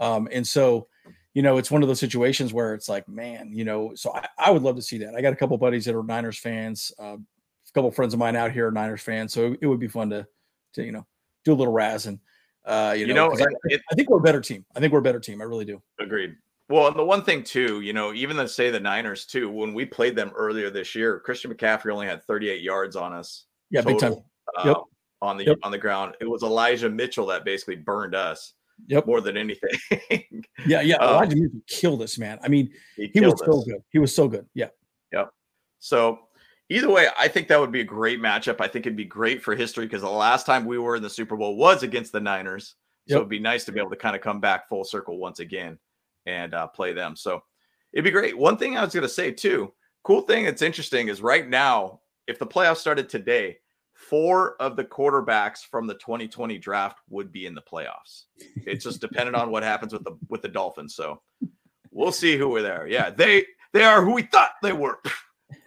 [0.00, 0.88] um, and so
[1.34, 4.26] you know it's one of those situations where it's like, man, you know, so I,
[4.38, 5.14] I would love to see that.
[5.14, 8.34] I got a couple buddies that are Niners fans, uh, a couple friends of mine
[8.36, 10.26] out here are Niners fans, so it, it would be fun to
[10.72, 11.06] to you know
[11.44, 12.18] do a little razz and
[12.64, 14.64] uh, you, You know, know, 'cause I, it- I think we're a better team.
[14.74, 15.40] I think we're a better team.
[15.40, 15.80] I really do.
[16.00, 16.34] Agreed.
[16.68, 19.72] Well, and the one thing too, you know, even to say the Niners too, when
[19.72, 23.44] we played them earlier this year, Christian McCaffrey only had 38 yards on us.
[23.70, 24.14] Yeah, big time.
[24.14, 24.26] total,
[24.58, 24.74] uh,
[25.22, 25.58] On the Yep.
[25.62, 28.52] on the ground, it was Elijah Mitchell that basically burned us
[28.88, 29.06] Yep.
[29.06, 29.70] more than anything.
[30.66, 30.96] Yeah, yeah.
[30.96, 32.38] Um, Elijah Mitchell killed us, man.
[32.42, 33.82] I mean, he he was killed so good.
[33.90, 34.46] He was so good.
[34.54, 34.68] Yeah.
[35.12, 35.30] Yep.
[35.78, 36.18] So
[36.68, 38.60] either way, I think that would be a great matchup.
[38.60, 41.10] I think it'd be great for history because the last time we were in the
[41.10, 42.74] Super Bowl was against the Niners.
[43.08, 43.16] So Yep.
[43.18, 45.78] it'd be nice to be able to kind of come back full circle once again
[46.26, 47.16] and uh, play them.
[47.16, 47.42] So
[47.92, 48.36] it'd be great.
[48.36, 49.72] One thing I was going to say too,
[50.02, 53.58] cool thing that's interesting is right now, if the playoffs started today,
[53.96, 58.24] four of the quarterbacks from the 2020 draft would be in the playoffs.
[58.66, 60.94] It's just dependent on what happens with the with the Dolphins.
[60.94, 61.22] So
[61.90, 62.86] we'll see who we're there.
[62.86, 64.98] Yeah, they they are who we thought they were.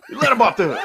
[0.10, 0.80] You let them off the hook.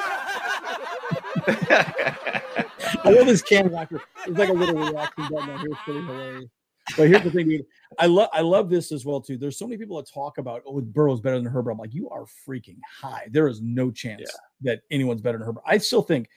[3.04, 3.66] I love this can.
[3.66, 5.68] It's like a little reaction button on here.
[5.70, 6.50] It's pretty hilarious.
[6.96, 7.66] But here's the thing, dude.
[7.98, 9.36] I love I love this as well too.
[9.36, 11.72] There's so many people that talk about oh Burrow's better than Herbert.
[11.72, 13.28] I'm like, you are freaking high.
[13.30, 14.72] There is no chance yeah.
[14.72, 15.62] that anyone's better than Herbert.
[15.66, 16.28] I still think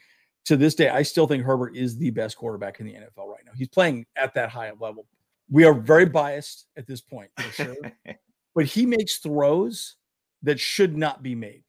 [0.46, 3.44] to this day, I still think Herbert is the best quarterback in the NFL right
[3.46, 3.52] now.
[3.56, 5.06] He's playing at that high level.
[5.50, 7.76] We are very biased at this point, for sure.
[8.56, 9.96] but he makes throws
[10.44, 11.64] that should not be made.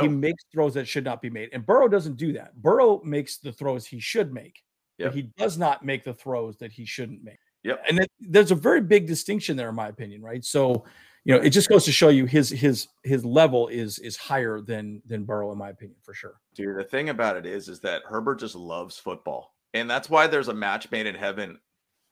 [0.00, 1.50] He makes throws that should not be made.
[1.52, 2.60] And Burrow doesn't do that.
[2.60, 4.62] Burrow makes the throws he should make.
[4.98, 5.08] Yep.
[5.08, 7.38] But he does not make the throws that he shouldn't make.
[7.64, 7.82] Yep.
[7.88, 10.44] And there's a very big distinction there, in my opinion, right?
[10.44, 10.84] So,
[11.24, 14.60] you know, it just goes to show you his his his level is is higher
[14.60, 16.40] than than Burrow, in my opinion, for sure.
[16.54, 20.26] Dude, the thing about it is, is that Herbert just loves football, and that's why
[20.26, 21.58] there's a match made in heaven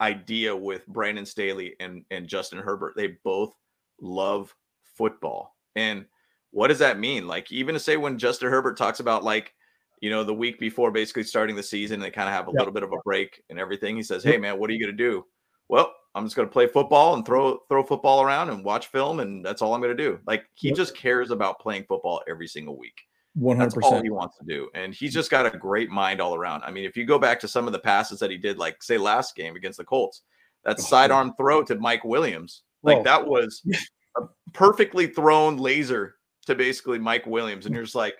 [0.01, 2.95] idea with Brandon Staley and and Justin Herbert.
[2.97, 3.55] They both
[4.01, 4.55] love
[4.97, 6.07] football, and
[6.51, 7.29] what does that mean?
[7.29, 9.53] Like, even to say when Justin Herbert talks about like
[10.01, 12.59] you know, the week before basically starting the season, they kind of have a yep.
[12.59, 13.95] little bit of a break and everything.
[13.95, 15.25] He says, Hey man, what are you gonna do?
[15.73, 19.21] Well, I'm just going to play football and throw throw football around and watch film,
[19.21, 20.21] and that's all I'm going to do.
[20.27, 20.77] Like he yep.
[20.77, 23.01] just cares about playing football every single week.
[23.33, 23.95] One hundred percent.
[23.95, 26.63] All he wants to do, and he's just got a great mind all around.
[26.63, 28.83] I mean, if you go back to some of the passes that he did, like
[28.83, 30.21] say last game against the Colts,
[30.65, 33.05] that oh, sidearm throw to Mike Williams, like Whoa.
[33.05, 33.63] that was
[34.19, 36.17] a perfectly thrown laser
[36.49, 38.17] to basically Mike Williams, and you're just like,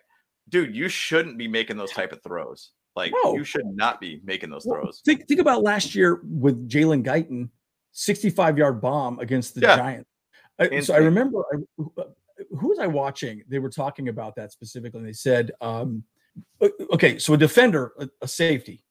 [0.49, 2.71] dude, you shouldn't be making those type of throws.
[2.95, 3.35] Like no.
[3.35, 5.01] you should not be making those well, throws.
[5.05, 7.49] Think think about last year with Jalen Guyton,
[7.93, 9.77] 65 yard bomb against the yeah.
[9.77, 10.11] Giants.
[10.59, 12.03] I, so I remember I,
[12.59, 13.43] who was I watching?
[13.49, 14.99] They were talking about that specifically.
[14.99, 16.05] And they said, um,
[16.93, 18.85] okay, so a defender, a, a, safety,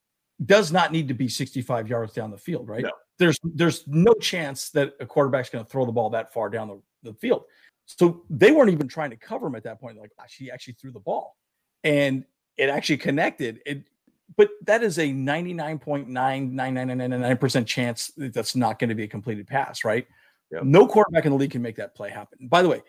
[0.46, 2.84] does not need to be 65 yards down the field, right?
[2.84, 2.92] No.
[3.20, 6.68] There's there's no chance that a quarterback's going to throw the ball that far down
[6.68, 7.44] the, the field.
[7.86, 9.98] So they weren't even trying to cover him at that point.
[10.00, 11.36] Like, gosh, he actually threw the ball.
[11.84, 12.26] And
[12.58, 13.60] it actually connected.
[13.66, 13.84] It
[14.38, 19.84] but that is a 99.99999% chance that that's not going to be a completed pass,
[19.84, 20.08] right?
[20.52, 20.64] Yep.
[20.64, 22.48] No quarterback in the league can make that play happen.
[22.48, 22.82] By the way,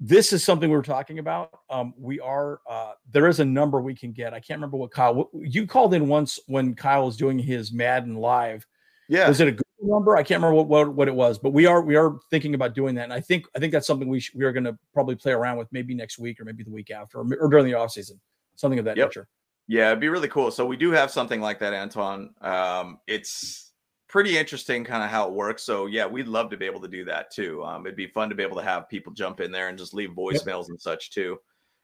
[0.00, 1.50] this is something we are talking about.
[1.70, 4.34] Um, we are uh, there is a number we can get.
[4.34, 7.72] I can't remember what Kyle what, you called in once when Kyle was doing his
[7.72, 8.66] Madden live.
[9.08, 10.16] Yeah, was it a good number?
[10.16, 12.74] I can't remember what, what, what it was, but we are we are thinking about
[12.74, 14.76] doing that, and I think I think that's something we sh- we are going to
[14.92, 17.66] probably play around with maybe next week or maybe the week after or, or during
[17.66, 18.20] the off season,
[18.56, 19.08] something of that yep.
[19.08, 19.28] nature.
[19.66, 20.50] Yeah, it'd be really cool.
[20.50, 22.34] So we do have something like that, Anton.
[22.42, 23.72] Um, it's
[24.08, 25.62] pretty interesting, kind of how it works.
[25.62, 27.64] So yeah, we'd love to be able to do that too.
[27.64, 29.94] Um, it'd be fun to be able to have people jump in there and just
[29.94, 30.68] leave voicemails yep.
[30.68, 31.38] and such too,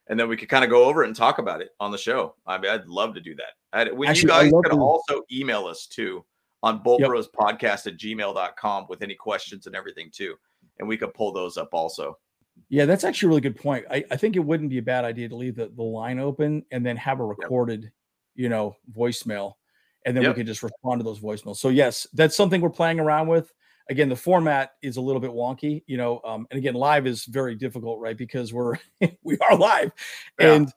[0.09, 1.99] and then we could kind of go over it and talk about it on the
[1.99, 2.35] show.
[2.47, 3.55] I mean, I'd love to do that.
[3.73, 6.25] I'd, when Actually, you guys can also email us too
[6.63, 7.87] on boltbrospodcast yep.
[7.87, 10.37] at gmail.com with any questions and everything too,
[10.79, 12.17] and we could pull those up also.
[12.69, 13.85] Yeah, that's actually a really good point.
[13.91, 16.65] I, I think it wouldn't be a bad idea to leave the, the line open
[16.71, 17.93] and then have a recorded, yep.
[18.35, 19.55] you know, voicemail.
[20.07, 20.31] And then yep.
[20.31, 21.57] we could just respond to those voicemails.
[21.57, 23.53] So yes, that's something we're playing around with.
[23.91, 27.25] Again, the format is a little bit wonky, you know, um, and again, live is
[27.25, 28.17] very difficult, right?
[28.17, 28.77] Because we're
[29.25, 29.91] we are live,
[30.39, 30.53] yeah.
[30.53, 30.73] and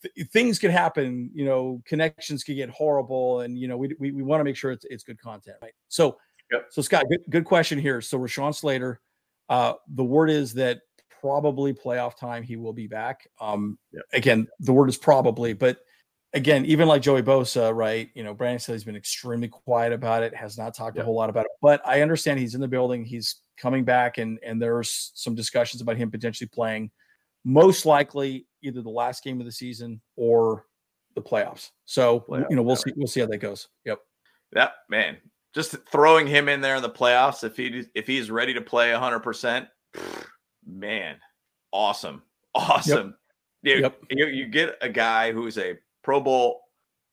[0.00, 1.30] th- things can happen.
[1.34, 4.56] You know, connections can get horrible, and you know, we we, we want to make
[4.56, 5.74] sure it's it's good content, right?
[5.88, 6.16] So,
[6.50, 6.68] yep.
[6.70, 8.00] so Scott, good good question here.
[8.00, 8.98] So Rashawn Slater,
[9.50, 10.80] uh, the word is that
[11.24, 13.26] probably playoff time he will be back.
[13.40, 13.78] Um,
[14.12, 15.78] Again, the word is probably, but
[16.34, 18.10] again, even like Joey Bosa, right?
[18.14, 21.14] You know, Brandon said he's been extremely quiet about it, has not talked a whole
[21.14, 21.52] lot about it.
[21.62, 25.80] But I understand he's in the building, he's coming back, and and there's some discussions
[25.80, 26.90] about him potentially playing.
[27.42, 30.66] Most likely, either the last game of the season or
[31.14, 31.70] the playoffs.
[31.86, 32.92] So Playoff, you know, we'll see.
[32.96, 33.68] We'll see how that goes.
[33.86, 34.00] Yep.
[34.52, 35.16] That man,
[35.54, 38.92] just throwing him in there in the playoffs if he if he's ready to play
[38.92, 39.68] 100 percent
[40.66, 41.16] man,
[41.72, 42.22] awesome,
[42.54, 43.16] awesome.
[43.62, 43.80] Yep.
[43.80, 44.02] yep.
[44.10, 46.62] You, you get a guy who's a Pro Bowl,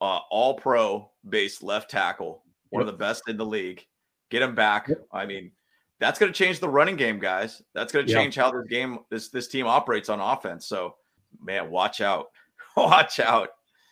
[0.01, 2.87] uh, All Pro based left tackle, one yep.
[2.87, 3.85] of the best in the league.
[4.29, 4.87] Get him back.
[4.87, 5.07] Yep.
[5.11, 5.51] I mean,
[5.99, 7.61] that's going to change the running game, guys.
[7.73, 10.65] That's going to change how this game, this this team operates on offense.
[10.65, 10.95] So,
[11.41, 12.31] man, watch out,
[12.75, 13.49] watch out.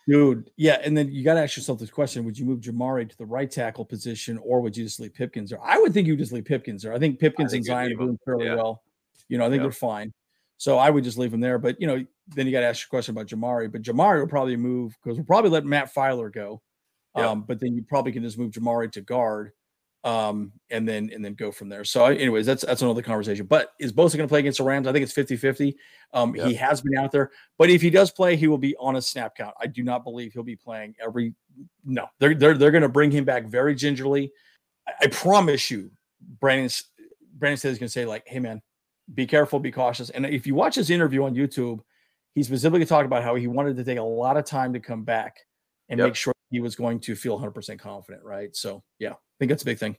[0.08, 3.08] Dude, yeah, and then you got to ask yourself this question: Would you move Jamaree
[3.08, 5.62] to the right tackle position, or would you just leave Pipkins there?
[5.62, 6.92] I would think you just leave Pipkins there.
[6.92, 8.56] I think Pipkins I think and Zion are doing fairly yeah.
[8.56, 8.82] well.
[9.30, 9.64] You know, I think yep.
[9.64, 10.12] they're fine.
[10.58, 11.58] So I would just leave him there.
[11.58, 13.72] But you know, then you got to ask your question about Jamaree.
[13.72, 16.60] But Jamaree will probably move because we'll probably let Matt Feiler go.
[17.16, 17.26] Yep.
[17.26, 19.52] Um, but then you probably can just move Jamari to guard,
[20.04, 21.82] um, and then and then go from there.
[21.84, 23.46] So, anyways, that's that's another conversation.
[23.46, 24.86] But is Bosa going to play against the Rams?
[24.86, 25.74] I think it's 50-50.
[26.12, 26.46] Um, yep.
[26.46, 29.02] He has been out there, but if he does play, he will be on a
[29.02, 29.54] snap count.
[29.60, 31.34] I do not believe he'll be playing every.
[31.84, 34.30] No, they're they're they're going to bring him back very gingerly.
[34.86, 35.90] I, I promise you,
[36.38, 36.70] Brandon
[37.38, 38.62] Brandon says he's going to say like, "Hey man,
[39.14, 40.10] be careful, be cautious.
[40.10, 41.80] And if you watch his interview on YouTube,
[42.34, 45.04] he specifically talked about how he wanted to take a lot of time to come
[45.04, 45.38] back
[45.88, 46.06] and Yep.
[46.08, 48.54] make sure he was going to feel 100% confident, right?
[48.54, 49.96] So, yeah, I think that's a big thing.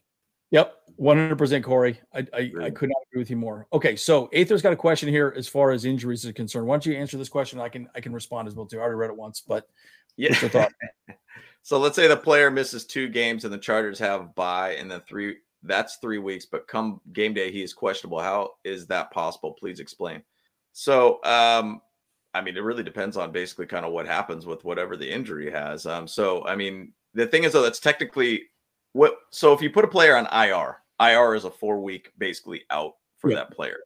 [0.52, 2.00] Yep, 100% Corey.
[2.14, 3.68] I, I, I could not agree with you more.
[3.72, 6.68] Okay, so Aether's got a question here as far as injuries are concerned.
[6.68, 7.60] Why don't you answer this question?
[7.60, 8.78] I can I can respond as well too.
[8.78, 9.70] I already read it once, but
[10.18, 10.30] Yeah.
[10.30, 10.72] what's your thought?
[11.62, 15.00] so let's say the player misses two games and the Chargers have bye and then
[15.08, 18.20] three that's three weeks, but come game day he is questionable.
[18.20, 19.54] How is that possible?
[19.54, 20.22] Please explain.
[20.74, 21.82] So um
[22.34, 25.52] I mean it really depends on basically kind of what happens with whatever the injury
[25.52, 25.86] has.
[25.86, 28.44] Um so I mean the thing is though that's technically
[28.94, 32.62] what so if you put a player on IR, IR is a four week basically
[32.70, 33.38] out for Yeah.
[33.38, 33.78] that player.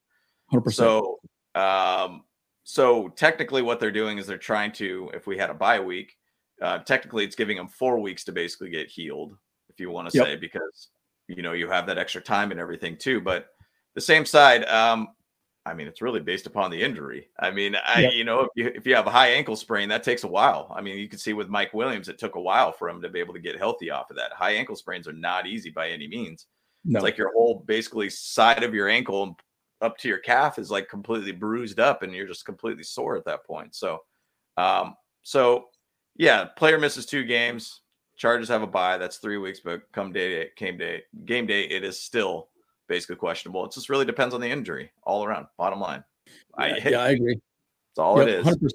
[0.51, 0.71] 100%.
[0.73, 1.19] So,
[1.55, 2.23] um,
[2.63, 6.15] so technically, what they're doing is they're trying to, if we had a bye week,
[6.61, 9.37] uh, technically it's giving them four weeks to basically get healed,
[9.69, 10.25] if you want to Yep.
[10.25, 10.89] say, because
[11.27, 13.21] you know you have that extra time and everything too.
[13.21, 13.47] But
[13.95, 15.09] the same side, um,
[15.65, 17.29] I mean, it's really based upon the injury.
[17.39, 18.13] I mean, I Yep.
[18.13, 20.71] you know if you if you have a high ankle sprain, that takes a while.
[20.75, 23.09] I mean, you can see with Mike Williams, it took a while for him to
[23.09, 24.33] be able to get healthy off of that.
[24.33, 26.47] High ankle sprains are not easy by any means.
[26.83, 26.97] no.
[26.99, 29.37] It's like your whole basically side of your ankle
[29.81, 33.25] up to your calf is like completely bruised up and you're just completely sore at
[33.25, 33.75] that point.
[33.75, 33.99] So
[34.57, 35.65] um so
[36.15, 37.81] yeah, player misses two games.
[38.15, 38.97] Chargers have a bye.
[38.97, 42.49] That's three weeks, but come day game day game day, it is still
[42.87, 43.65] basically questionable.
[43.65, 45.47] It just really depends on the injury all around.
[45.57, 46.03] Bottom line.
[46.57, 47.35] I yeah, yeah, I agree.
[47.35, 48.57] That's all it Yep, is.
[48.57, 48.69] 100%.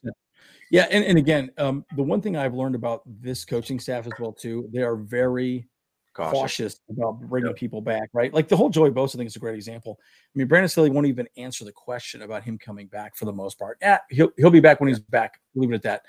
[0.71, 4.13] Yeah, and, and again, um, the one thing I've learned about this coaching staff as
[4.21, 5.67] well too, they are very
[6.13, 6.41] Cautious.
[6.41, 7.57] cautious, about bringing Yep.
[7.57, 8.33] people back, right?
[8.35, 9.99] Like the whole Joey Bosa thing is a great example.
[10.01, 13.33] I mean, Brandon Staley won't even answer the question about him coming back for the
[13.33, 13.79] most part.
[13.81, 15.41] Yeah, he'll he'll be back when he's back.
[15.55, 16.03] Leave it at that.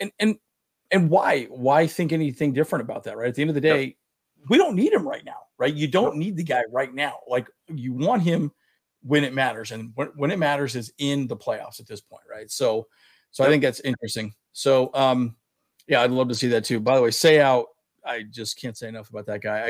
[0.00, 0.36] And and
[0.94, 3.16] and why why think anything different about that?
[3.16, 3.28] Right?
[3.28, 3.76] At the end of the Yep.
[3.76, 3.96] day,
[4.48, 5.74] we don't need him right now, right?
[5.74, 7.18] You don't need the guy right now.
[7.28, 8.52] Like you want him
[9.02, 12.22] when it matters, and when, when it matters is in the playoffs at this point,
[12.30, 12.50] right?
[12.50, 12.86] So,
[13.32, 14.32] so I think that's interesting.
[14.52, 15.36] So, um,
[15.88, 16.80] yeah, I'd love to see that too.
[16.80, 17.64] By the way, Seau.
[18.06, 19.60] I just can't say enough about that guy.
[19.60, 19.68] I,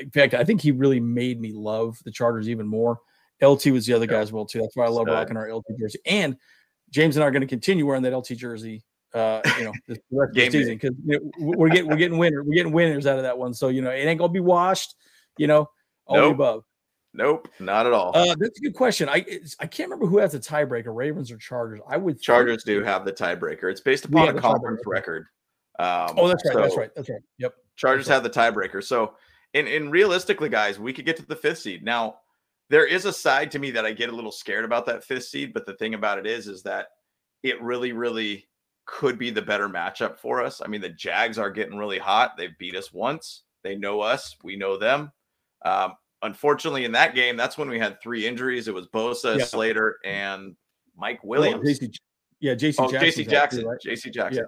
[0.00, 3.00] in fact, I think he really made me love the Chargers even more.
[3.42, 4.60] LT was the other guy as well too.
[4.60, 5.98] That's why I love rocking our LT jersey.
[6.04, 6.36] And
[6.90, 8.84] James and I are going to continue wearing that LT jersey.
[9.12, 12.16] Uh, you know, this rest of the season because you know, we're getting we're getting
[12.18, 13.52] winners we're getting winners out of that one.
[13.52, 14.94] So you know, it ain't gonna be washed.
[15.36, 15.68] You know,
[16.06, 16.34] all Nope.
[16.34, 16.64] above.
[17.12, 18.12] Nope, not at all.
[18.14, 19.08] Uh, that's a good question.
[19.08, 21.80] I it's, I can't remember who has the tiebreaker, Ravens or Chargers.
[21.88, 23.70] I would Chargers do have the tiebreaker.
[23.70, 25.26] It's based upon a conference record.
[25.80, 26.56] Um, Oh, that's right.
[26.56, 26.90] that's right.
[26.94, 27.22] That's right.
[27.38, 27.54] Yep.
[27.74, 28.14] Chargers right.
[28.14, 28.84] have the tiebreaker.
[28.84, 29.14] So,
[29.54, 31.82] and, and realistically, guys, we could get to the fifth seed.
[31.82, 32.16] Now,
[32.68, 35.24] there is a side to me that I get a little scared about that fifth
[35.24, 36.88] seed, but the thing about it is, is that
[37.42, 38.46] it really, really
[38.90, 40.60] could be the better matchup for us.
[40.64, 42.36] I mean, the Jags are getting really hot.
[42.36, 43.42] They've beat us once.
[43.62, 44.36] They know us.
[44.42, 45.12] We know them.
[45.64, 48.66] Um, unfortunately, in that game, that's when we had three injuries.
[48.68, 49.44] It was Bosa, Yeah.
[49.44, 50.56] Slater, and
[50.96, 51.78] Mike Well, Williams.
[51.78, 51.94] JC
[52.40, 53.64] yeah, JC Oh, Jackson's JC Jackson.
[53.66, 53.78] right?
[53.84, 54.46] JC Jackson.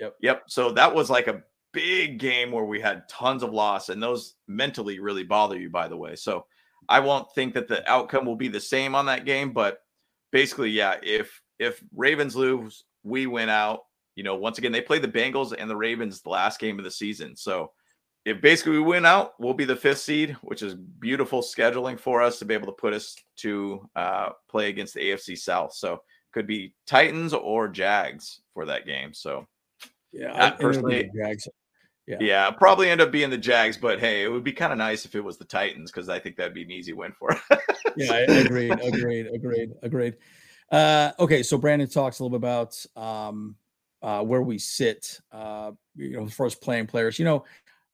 [0.00, 0.16] Yep.
[0.20, 0.42] Yep.
[0.48, 4.34] So that was like a big game where we had tons of loss, and those
[4.48, 6.16] mentally really bother you, by the way.
[6.16, 6.46] So
[6.88, 9.80] I won't think that the outcome will be the same on that game, but
[10.32, 13.80] basically, yeah, if if Ravens lose, we win out.
[14.14, 16.84] You know, once again, they play the Bengals and the Ravens the last game of
[16.84, 17.36] the season.
[17.36, 17.72] So
[18.24, 22.22] if basically we win out, we'll be the fifth seed, which is beautiful scheduling for
[22.22, 25.74] us to be able to put us to uh, play against the AFC South.
[25.74, 26.02] So
[26.32, 29.12] could be Titans or Jags for that game.
[29.14, 29.46] So
[30.12, 31.48] Yeah, I I- and it'll be personally- the Jags.
[32.08, 32.18] Yeah.
[32.20, 35.04] yeah, probably end up being the Jags, but hey, it would be kind of nice
[35.04, 37.40] if it was the Titans because I think that'd be an easy win for us.
[37.96, 40.14] yeah, agreed, agreed, agreed, agreed.
[40.70, 43.56] Uh, okay, so Brandon talks a little bit about um,
[44.02, 47.18] uh, where we sit, uh, you know, as far as playing players.
[47.18, 47.44] You know,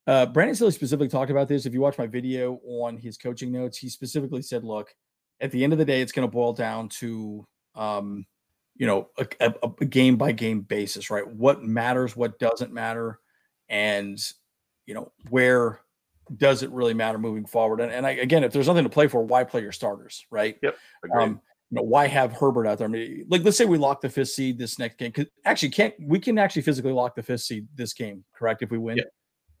[0.07, 1.65] uh, Brandon Staley specifically talked about this.
[1.65, 4.93] If you watch my video on his coaching notes, he specifically said, "Look,
[5.39, 7.45] at the end of the day, it's going to boil down to,
[7.75, 8.25] um,
[8.75, 11.27] you know, a, a, a game by game basis, right?
[11.27, 13.19] What matters, what doesn't matter,
[13.69, 14.19] and
[14.85, 15.79] you know where."
[16.37, 17.81] Does it really matter moving forward?
[17.81, 20.57] And, and I, again, if there's nothing to play for, why play your starters, right?
[21.03, 21.21] Agreed.
[21.21, 21.41] Um,
[21.73, 22.87] you know, why have Herbert out there?
[22.87, 25.11] I mean, like, let's say we lock the fifth seed this next game.
[25.11, 28.23] Cause actually, can't we can actually physically lock the fifth seed this game?
[28.35, 28.61] Correct?
[28.61, 29.03] If we win, Yeah.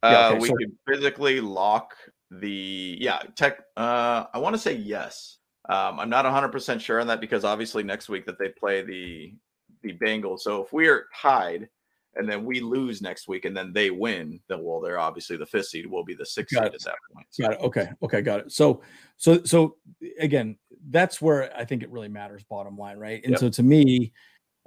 [0.03, 1.95] yeah, uh, we so- could physically lock
[2.29, 3.61] the yeah tech.
[3.75, 5.39] Uh, I want to say yes.
[5.69, 8.83] Um, I'm not 100 percent sure on that because obviously next week that they play
[8.83, 9.33] the
[9.81, 10.41] the Bengals.
[10.41, 11.67] So if we're tied
[12.15, 15.45] and then we lose next week and then they win, then well, they're obviously the
[15.45, 15.85] fifth seed.
[15.87, 16.75] will be the sixth Got seed it.
[16.75, 17.27] at that point.
[17.39, 17.59] Got it.
[17.65, 17.89] Okay.
[18.03, 18.21] Okay.
[18.21, 18.51] Got it.
[18.51, 18.81] So,
[19.17, 19.77] so, so
[20.19, 20.57] again,
[20.89, 22.43] that's where I think it really matters.
[22.43, 23.21] Bottom line, right?
[23.23, 23.39] And Yep.
[23.39, 24.11] so, to me,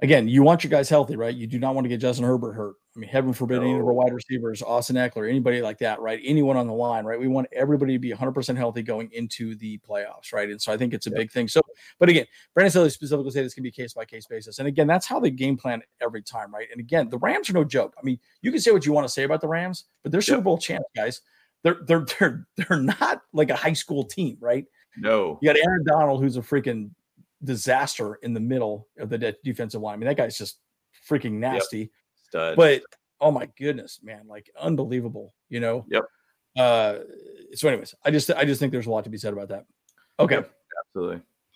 [0.01, 1.33] again, you want your guys healthy, right?
[1.33, 2.75] You do not want to get Justin Herbert hurt.
[2.95, 6.19] I mean, heaven forbid any of our wide receivers, Austin Ekeler, anybody like that, right?
[6.23, 7.19] Anyone on the line, right?
[7.19, 10.49] We want everybody to be 100% healthy going into the playoffs, right?
[10.49, 11.47] And so I think it's a big thing.
[11.47, 11.61] So,
[11.99, 12.25] but again,
[12.55, 14.57] Brandon Staley specifically said it's going to be case by case basis.
[14.57, 16.67] And again, that's how they game plan every time, right?
[16.71, 17.93] And again, the Rams are no joke.
[17.99, 20.21] I mean, you can say what you want to say about the Rams, but they're
[20.21, 21.21] Super Bowl champs, guys.
[21.63, 24.65] They're they're they're they're not like a high school team, right?
[24.97, 25.37] No.
[25.41, 26.89] You got Aaron Donald, who's a freaking
[27.43, 29.93] disaster in the middle of the de- defensive line.
[29.93, 30.59] I mean, that guy's just
[31.09, 31.91] freaking nasty.
[32.27, 32.55] Stud.
[32.57, 32.83] But
[33.19, 35.85] oh my goodness, man, like unbelievable, you know.
[35.89, 36.03] Yep.
[36.57, 36.99] Uh,
[37.53, 39.65] so, anyways, I just I just think there's a lot to be said about that.
[40.19, 40.51] Okay, Yep.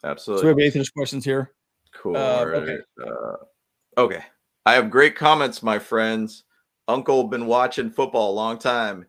[0.04, 0.42] absolutely.
[0.44, 1.52] so we have atheist questions here.
[1.94, 2.16] Cool.
[2.16, 2.78] Uh, okay.
[3.04, 3.36] Uh,
[3.98, 4.24] okay.
[4.66, 6.44] I have great comments, my friends.
[6.88, 9.06] Uncle been watching football a long time,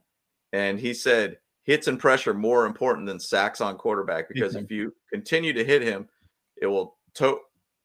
[0.52, 4.94] and he said hits and pressure more important than sacks on quarterback because if you
[5.12, 6.08] continue to hit him,
[6.62, 7.40] it will to-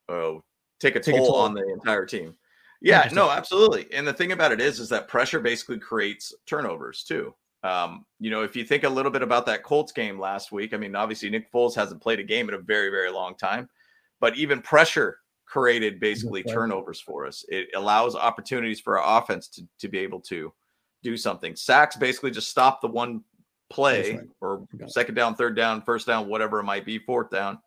[0.08, 0.42] oh,
[0.80, 1.36] take a Take a toll toll.
[1.36, 2.34] on the entire team.
[2.80, 3.92] Yeah, no, absolutely.
[3.92, 7.34] And the thing about it is, is that pressure basically creates turnovers too.
[7.64, 10.72] Um, you know, if you think a little bit about that Colts game last week,
[10.72, 13.68] I mean, obviously Nick Foles hasn't played a game in a very, very long time,
[14.20, 16.54] but even pressure created basically right.
[16.54, 17.44] turnovers for us.
[17.48, 20.52] It allows opportunities for our offense to, to be able to
[21.02, 21.56] do something.
[21.56, 23.24] Sacks basically just stop the one
[23.70, 24.28] play right.
[24.40, 27.58] or second down, third down, first down, whatever it might be, fourth down.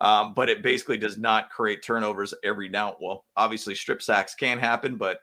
[0.00, 2.94] Um, but it basically does not create turnovers every down.
[3.00, 5.20] Well, obviously, strip sacks can happen, but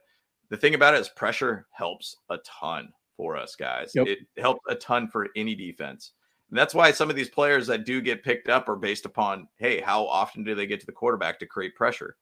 [0.49, 3.91] the thing about it is pressure helps a ton for us guys.
[3.93, 4.07] Yep.
[4.07, 6.13] It helps a ton for any defense.
[6.49, 9.47] And that's why some of these players that do get picked up are based upon,
[9.57, 12.17] hey, how often do they get to the quarterback to create pressure?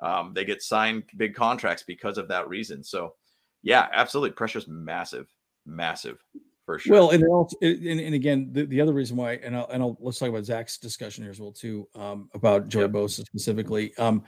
[0.00, 2.84] Um, they get signed big contracts because of that reason.
[2.84, 3.14] So,
[3.62, 5.28] yeah, absolutely, pressure's massive,
[5.66, 6.22] massive
[6.64, 6.92] for sure.
[6.92, 9.96] Well, and, also, and, and again, the, the other reason why, and I'll, and I'll
[10.00, 12.90] let's talk about Zach's discussion here as well too, um, about Joey Yep.
[12.92, 13.96] Bosa specifically.
[13.98, 14.22] Um,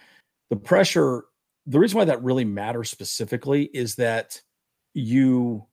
[0.50, 1.24] the pressure,
[1.66, 4.40] the reason why that really matters specifically is that
[4.94, 5.64] you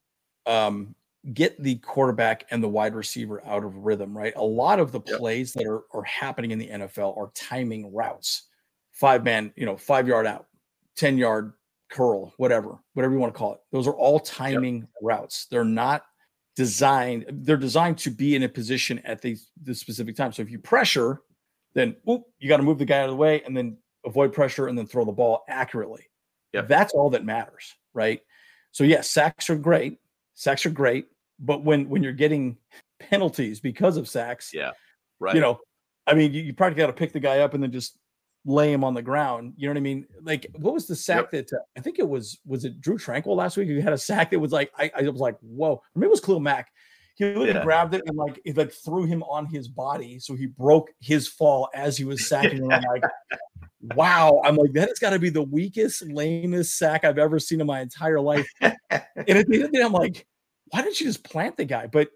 [0.45, 0.95] um,
[1.33, 4.33] get the quarterback and the wide receiver out of rhythm, right?
[4.35, 5.17] A lot of the Yep.
[5.19, 8.49] plays that are are happening in the NFL are timing routes,
[8.91, 10.47] five man, you know, five yard out,
[10.95, 11.53] ten yard
[11.89, 13.59] curl, whatever, whatever you want to call it.
[13.71, 15.45] Those are all timing routes.
[15.51, 16.03] They're not
[16.55, 20.33] designed they're designed to be in a position at the, the specific time.
[20.33, 21.21] So if you pressure
[21.73, 24.33] then oop, you got to move the guy out of the way and then avoid
[24.33, 26.03] pressure and then throw the ball accurately.
[26.53, 26.67] Yep.
[26.67, 28.21] that's all that matters right?
[28.71, 29.99] So yes sacks are great.
[30.33, 31.07] Sacks are great.
[31.39, 32.57] But when when you're getting
[33.01, 34.71] penalties because of sacks yeah,
[35.19, 35.33] right.
[35.35, 35.59] you know
[36.05, 37.97] i mean you, you probably got to pick the guy up and then just
[38.45, 40.05] lay him on the ground you know what i mean?
[40.23, 43.35] Like what was the sack that uh, i think it was was it Drue Tranquill
[43.35, 45.73] last week who had a sack that was like i, I was like whoa.
[45.73, 46.71] Or maybe it was khalil mack.
[47.15, 47.63] He literally Yeah.
[47.63, 51.27] grabbed it and like it like threw him on his body so he broke his
[51.27, 52.71] fall as he was sacking him.
[52.71, 53.03] I'm like
[53.81, 54.41] wow.
[54.43, 57.67] I'm like that has got to be the weakest lamest sack i've ever seen in
[57.67, 58.49] my entire life.
[58.59, 60.25] And at the end of the day i'm like
[60.69, 61.87] why didn't you just plant the guy?
[61.87, 62.09] But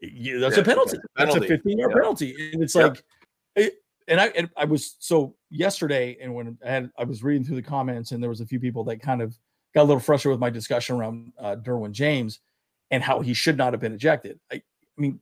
[0.00, 0.98] yeah, that's Yeah, a penalty.
[1.16, 2.50] That's a 15 yard penalty.
[2.52, 3.02] And it's like,
[3.54, 3.74] it,
[4.10, 7.56] and I and I was so yesterday, and when I had I was reading through
[7.56, 9.38] the comments, and there was a few people that kind of
[9.72, 12.40] got a little frustrated with my discussion around uh, Derwin James
[12.90, 14.40] and how he should not have been ejected.
[14.50, 14.62] I, I
[14.96, 15.20] mean,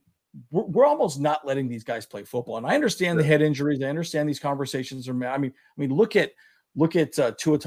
[0.49, 3.81] we're, we're almost not letting these guys play football, and I understand the head injuries.
[3.83, 5.25] I understand these conversations are.
[5.25, 6.31] I mean, I mean, look at
[6.75, 7.59] look at uh, Tua,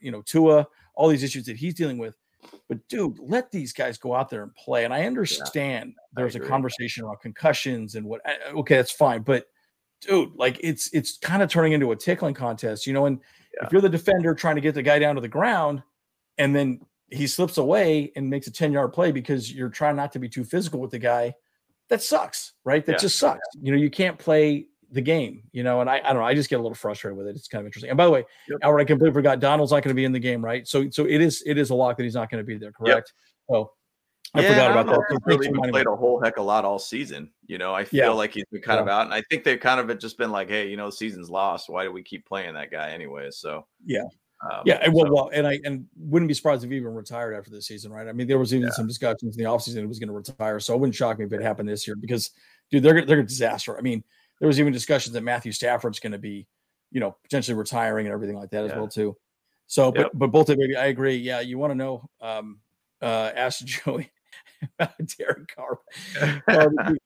[0.00, 2.16] you know, Tua, all these issues that he's dealing with.
[2.68, 4.84] But dude, let these guys go out there and play.
[4.84, 8.20] And I understand I there's a conversation around concussions and what.
[8.52, 9.22] Okay, that's fine.
[9.22, 9.46] But
[10.00, 13.06] dude, like it's it's kind of turning into a tickling contest, you know.
[13.06, 13.20] And
[13.54, 13.66] Yeah.
[13.66, 15.82] if you're the defender trying to get the guy down to the ground,
[16.38, 16.80] and then
[17.10, 20.28] he slips away and makes a 10 yard play because you're trying not to be
[20.28, 21.34] too physical with the guy,
[21.88, 22.84] that sucks, right?
[22.84, 22.98] That Yeah.
[22.98, 23.46] just sucks.
[23.60, 26.24] You know, you can't play the game, you know, and I, I don't know.
[26.24, 27.36] I just get a little frustrated with it.
[27.36, 27.90] It's kind of interesting.
[27.90, 28.58] And by the way, Yep.
[28.62, 30.66] Albert, I completely forgot Donald's not going to be in the game, right?
[30.66, 32.72] So, so it is, it is a lock that he's not going to be there,
[32.72, 33.12] correct?
[33.50, 33.72] So
[34.36, 35.04] I Yeah, forgot about that.
[35.08, 37.32] he's really played a whole heck of a lot all season.
[37.46, 38.10] You know, I feel Yeah.
[38.10, 40.48] like he's been kind of out, and I think they've kind of just been like,
[40.48, 41.68] "Hey, you know, the season's lost.
[41.68, 44.04] Why do we keep playing that guy anyway?" So Yeah.
[44.52, 46.94] um, Yeah, and well, so- well, and I and wouldn't be surprised if he even
[46.94, 48.08] retired after the season, right?
[48.08, 50.60] I mean, there was even some discussions in the offseason he was going to retire,
[50.60, 52.30] so it wouldn't shock me if it happened this year because,
[52.70, 53.78] dude, they're they're a disaster.
[53.78, 54.04] I mean,
[54.40, 56.46] there was even discussions that Matthew Stafford's going to be,
[56.92, 59.16] you know, potentially retiring and everything like that as well too.
[59.66, 60.12] So, but Yep.
[60.14, 61.16] but both of maybe I agree.
[61.16, 62.60] Yeah, you want to know, um,
[63.02, 64.10] uh, ask Joey
[65.18, 65.78] Derek Carr.
[66.48, 66.96] Um,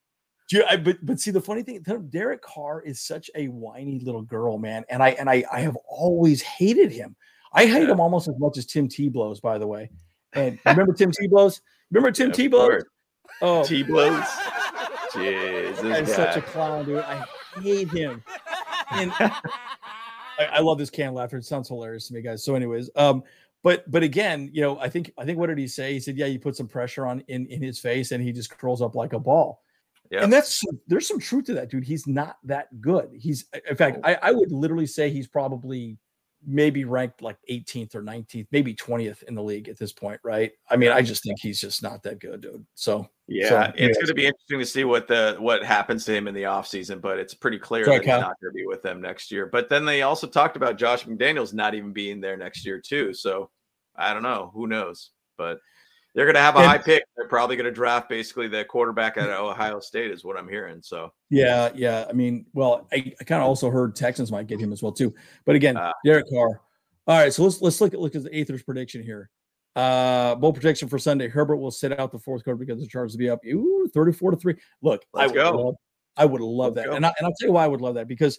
[0.48, 1.80] do you- I, but but see the funny thing,
[2.10, 5.76] Derek Carr is such a whiny little girl, man, and I and I I have
[5.88, 7.14] always hated him.
[7.52, 7.92] I hate Yeah.
[7.92, 9.90] him almost as much as Tim T blows, by the way.
[10.32, 11.60] And remember Tim T blows?
[11.90, 12.82] Remember Tim Of T blows?
[13.42, 14.22] Oh, T blows.
[15.12, 16.98] Jeez, that is this such a clown, dude.
[16.98, 17.24] I
[17.60, 18.22] hate him.
[18.92, 21.36] And I, I love this canned laughter.
[21.36, 22.44] It sounds hilarious to me, guys.
[22.44, 23.22] So, anyways, um,
[23.62, 25.92] but but again, you know, I think I think what did he say?
[25.92, 28.56] He said, yeah, you put some pressure on in in his face, and he just
[28.56, 29.62] curls up like a ball.
[30.10, 30.24] Yeah.
[30.24, 31.84] And that's there's some truth to that, dude.
[31.84, 33.10] He's not that good.
[33.14, 34.08] He's in fact, oh.
[34.08, 35.98] I, I would literally say he's probably
[36.46, 40.52] maybe ranked like 18th or 19th, maybe 20th in the league at this point, right?
[40.70, 42.64] I mean, I just think he's just not that good, dude.
[42.74, 43.96] So yeah, so, it's anyways.
[43.96, 47.00] going to be interesting to see what the what happens to him in the offseason,
[47.00, 49.46] but it's pretty clear Sorry, that he's not going to be with them next year.
[49.46, 53.12] But then they also talked about Josh McDaniels not even being there next year too.
[53.12, 53.50] So
[53.96, 55.10] I don't know, who knows?
[55.36, 55.58] But
[56.14, 57.04] they're going to have a And- high pick.
[57.16, 60.80] They're probably going to draft basically the quarterback at Ohio State, is what I'm hearing.
[60.82, 62.06] So Yeah, yeah.
[62.08, 64.92] I mean, well, I, I kind of also heard Texans might get him as well
[64.92, 65.14] too.
[65.46, 65.92] But again, Ah.
[66.04, 66.60] Derek Carr.
[67.06, 69.30] All right, so let's let's look at look at the Aether's prediction here.
[69.76, 71.28] Uh bowl prediction for Sunday.
[71.28, 73.40] Herbert will sit out the fourth quarter because the Chargers will be up.
[73.46, 74.54] Ooh, 34 to 3.
[74.82, 75.50] Look, I Let's would go.
[75.66, 75.74] love
[76.16, 76.90] I would love Let's that.
[76.90, 76.96] go.
[76.96, 78.38] And I, and I'll tell you why I would love that because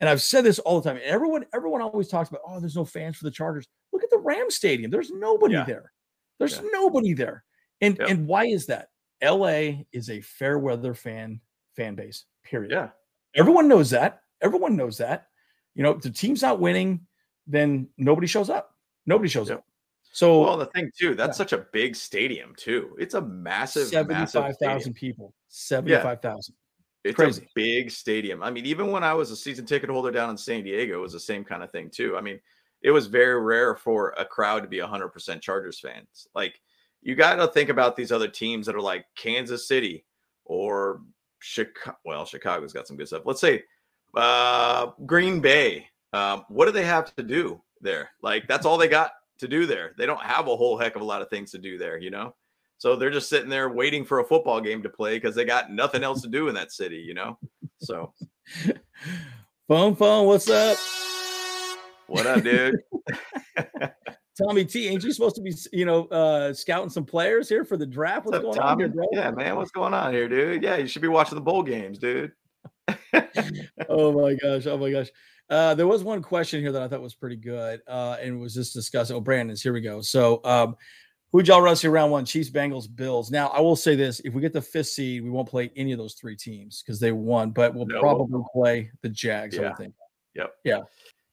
[0.00, 1.00] and I've said this all the time.
[1.04, 4.18] Everyone everyone always talks about, "Oh, there's no fans for the Chargers." Look at the
[4.18, 4.90] Ram Stadium.
[4.90, 5.64] There's nobody Yeah.
[5.64, 5.92] there.
[6.38, 6.68] There's Yeah.
[6.72, 7.44] nobody there.
[7.80, 8.08] And Yep.
[8.08, 8.90] and why is that?
[9.22, 11.40] LA is a fair weather fan
[11.74, 12.24] fan base.
[12.42, 12.70] Period.
[12.70, 12.90] yeah,
[13.34, 14.22] Everyone knows that.
[14.40, 15.28] Everyone knows that.
[15.74, 17.06] You know, if the team's not winning,
[17.46, 18.74] then nobody shows up.
[19.04, 19.58] Nobody shows Yep.
[19.58, 19.64] up.
[20.12, 21.44] So well, the thing too, that's yeah.
[21.44, 22.96] such a big stadium too.
[22.98, 25.34] It's a massive, seventy-five thousand people.
[25.48, 26.54] Seventy-five thousand.
[27.04, 27.42] It's Crazy.
[27.44, 28.42] a big stadium.
[28.42, 31.00] I mean, even when I was a season ticket holder down in San Diego, it
[31.02, 32.16] was the same kind of thing too.
[32.16, 32.40] I mean,
[32.82, 36.28] it was very rare for a crowd to be 100% Chargers fans.
[36.34, 36.60] Like,
[37.02, 40.04] you got to think about these other teams that are like Kansas City
[40.44, 41.02] or
[41.38, 41.96] Chicago.
[42.04, 43.22] Well, Chicago's got some good stuff.
[43.24, 43.62] Let's say
[44.16, 45.88] uh, Green Bay.
[46.12, 48.10] Um, what do they have to do there?
[48.22, 49.94] Like, that's all they got to do there.
[49.98, 52.10] They don't have a whole heck of a lot of things to do there, you
[52.10, 52.34] know?
[52.78, 55.70] So they're just sitting there waiting for a football game to play because they got
[55.70, 57.38] nothing else to do in that city, you know?
[57.80, 58.12] So
[59.68, 60.26] Phone, phone.
[60.26, 60.78] What's up,
[62.08, 62.76] what up, dude?
[64.38, 64.88] Tommy T?
[64.88, 68.26] Ain't you supposed to be, you know, uh scouting some players here for the draft?
[68.26, 69.06] What's What's up, going on here, bro?
[69.12, 70.62] Yeah, man, what's going on here, dude?
[70.62, 72.32] Yeah, you should be watching the bowl games, dude.
[73.88, 74.66] oh my gosh.
[74.66, 75.08] Oh my gosh.
[75.48, 77.80] Uh, there was one question here that I thought was pretty good.
[77.86, 79.16] Uh, and it was just discussing.
[79.16, 80.00] Oh, Brandon's here we go.
[80.00, 80.76] So um
[81.32, 82.24] who'd y'all run see round one?
[82.24, 83.30] Chiefs, Bengals, Bills.
[83.30, 85.92] Now I will say this: if we get the fifth seed, we won't play any
[85.92, 88.00] of those three teams because they won, but we'll No.
[88.00, 89.68] probably play the Jags, I Yeah.
[89.68, 89.94] would think.
[90.34, 90.52] Yep.
[90.64, 90.80] Yeah.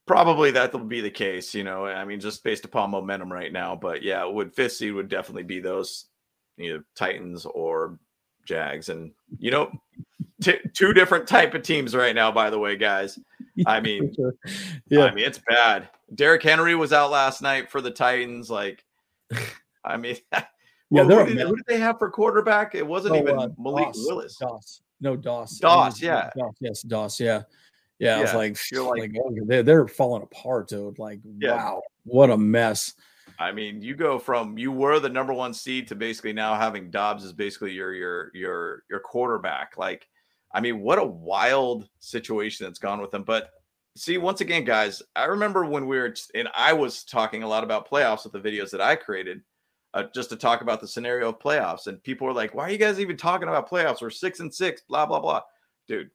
[0.06, 1.86] Probably that'll be the case, you know.
[1.86, 3.76] I mean, just based upon momentum right now.
[3.76, 6.06] But yeah, would fifth seed would definitely be those
[6.60, 7.98] either Titans or
[8.46, 8.90] Jags.
[8.90, 9.72] And you know,
[10.42, 13.18] t- two different type of teams right now, by the way, guys.
[13.66, 14.34] I mean, sure.
[14.90, 15.06] yeah.
[15.06, 15.88] I mean, it's bad.
[16.14, 18.50] Derrick Henry was out last night for the Titans.
[18.50, 18.84] Like,
[19.86, 20.18] I mean,
[20.94, 22.76] Yeah, well, who, did, who did they have for quarterback?
[22.76, 24.06] It wasn't Oh, even uh, Malik Dobbs.
[24.06, 24.36] Willis.
[24.38, 24.82] Dobbs.
[25.02, 25.58] No, Dobbs.
[25.58, 26.30] Dobbs, yeah.
[26.38, 27.20] Dobbs, yes, Dobbs.
[27.20, 27.42] Yeah.
[28.00, 28.18] Yeah.
[28.18, 31.00] I was like, you're like, like- oh, they're, they're falling apart, dude.
[31.00, 31.56] Like, Yeah.
[31.56, 31.82] wow.
[32.06, 32.94] What a mess.
[33.40, 36.92] I mean, you go from you were the number one seed to basically now having
[36.92, 39.78] Dobbs as basically your your your your quarterback.
[39.78, 40.08] Like,
[40.54, 43.24] I mean, what a wild situation that's gone with them.
[43.24, 43.50] But
[43.98, 47.64] see, once again, guys, I remember when we were and I was talking a lot
[47.64, 49.42] about playoffs with the videos that I created.
[49.96, 52.72] Uh, just to talk about the scenario of playoffs, and people were like, "Why are
[52.72, 54.02] you guys even talking about playoffs?
[54.02, 55.42] We're six and six, blah blah blah."
[55.88, 56.10] Dude,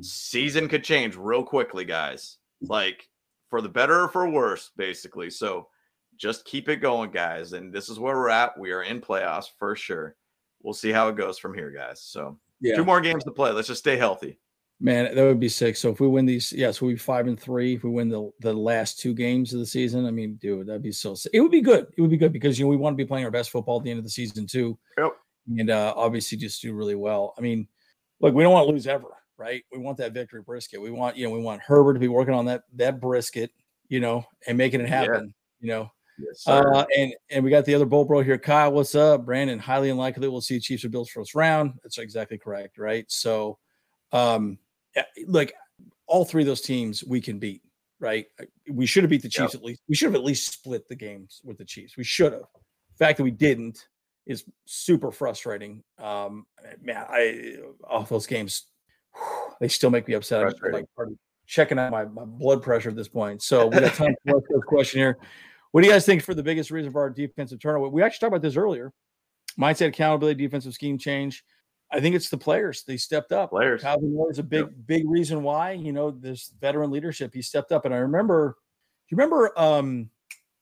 [0.00, 2.38] season could change real quickly, guys.
[2.62, 3.08] Like
[3.50, 5.30] for the better or for worse, basically.
[5.30, 5.68] So
[6.16, 7.52] just keep it going, guys.
[7.52, 8.58] And this is where we're at.
[8.58, 10.16] We are in playoffs for sure.
[10.62, 12.02] We'll see how it goes from here, guys.
[12.02, 12.76] So Yeah.
[12.76, 13.52] two more games to play.
[13.52, 14.38] Let's just stay healthy.
[14.80, 15.74] Man, that would be sick.
[15.76, 17.74] So if we win these, yes, we'll be five and three.
[17.74, 20.82] If we win the the last two games of the season, I mean, dude, that'd
[20.82, 21.30] be so sick.
[21.32, 21.86] It would be good.
[21.96, 23.78] It would be good because you know we want to be playing our best football
[23.78, 24.78] at the end of the season too.
[24.98, 25.12] Yep.
[25.58, 27.34] And uh obviously just do really well.
[27.38, 27.68] I mean,
[28.20, 29.08] look, we don't want to lose ever,
[29.38, 29.64] right?
[29.72, 30.80] We want that victory brisket.
[30.80, 33.50] We want, you know, we want Herbert to be working on that that brisket,
[33.88, 35.00] you know, and making it Yeah.
[35.00, 35.90] happen, you know.
[36.18, 36.46] Yes.
[36.46, 38.72] Uh, and and we got the other Bolt Bro here, Kyle.
[38.72, 39.58] What's up, Brandon?
[39.58, 41.74] Highly unlikely we'll see Chiefs or Bills first round.
[41.82, 43.04] That's exactly correct, right?
[43.08, 43.58] So,
[44.12, 44.58] um,
[44.94, 45.52] yeah, like
[46.06, 47.62] all three of those teams we can beat,
[48.00, 48.26] right?
[48.40, 49.82] Uh, We should have beat the Chiefs at least.
[49.88, 51.98] We should have at least split the games with the Chiefs.
[51.98, 52.42] We should have.
[52.98, 53.86] The fact that we didn't
[54.24, 55.84] is super frustrating.
[55.98, 56.46] Um,
[56.80, 58.64] man, I off those games,
[59.60, 60.42] they still make me upset.
[60.42, 60.86] I'm like
[61.46, 63.42] checking out my, my blood pressure at this point.
[63.42, 65.18] So we got time for the question here.
[65.72, 67.88] What do you guys think for the biggest reason for our defensive turnover?
[67.88, 68.92] We actually talked about this earlier.
[69.58, 71.44] Mindset, accountability, defensive scheme change.
[71.92, 72.82] I think it's the players.
[72.82, 73.50] They stepped up.
[73.50, 73.82] Players.
[73.82, 75.72] Kyle Van Noy is a big, big reason why.
[75.72, 77.32] You know, this veteran leadership.
[77.32, 77.84] He stepped up.
[77.84, 78.56] And I remember,
[79.08, 80.10] do you remember um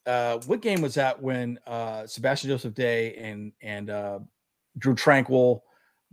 [0.07, 4.19] uh what game was that when uh Sebastian Joseph Day and and uh
[4.77, 5.61] Drue Tranquill,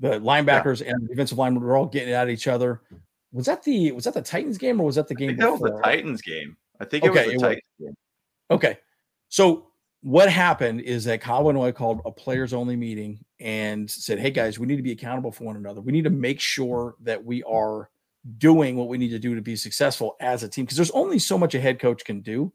[0.02, 2.82] the linebackers and the defensive linemen were all getting at each other.
[3.32, 5.38] was that the was that the Titans game or was that the game?
[5.38, 6.58] that was the Titans game.
[6.80, 7.88] I think it okay, was the it Titans was.
[7.88, 7.95] game.
[8.49, 8.78] Okay.
[9.30, 9.68] So
[10.02, 14.58] what happened is that Kyle Noy called a players only meeting and said, Hey guys,
[14.58, 15.80] we need to be accountable for one another.
[15.80, 17.89] We need to make sure that we are
[18.38, 21.20] doing what we need to do to be successful as a team because there's only
[21.20, 22.52] so much a head coach can do.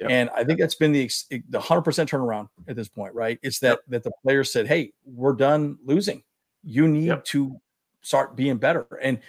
[0.00, 0.10] Yep.
[0.10, 1.10] And I think that's been the
[1.50, 3.38] the hundred percent turnaround at this point, right?
[3.42, 6.24] It's that that the players said, "Hey, we're done losing.
[6.64, 7.24] You need Yep.
[7.26, 7.60] to
[8.02, 9.20] start being better." And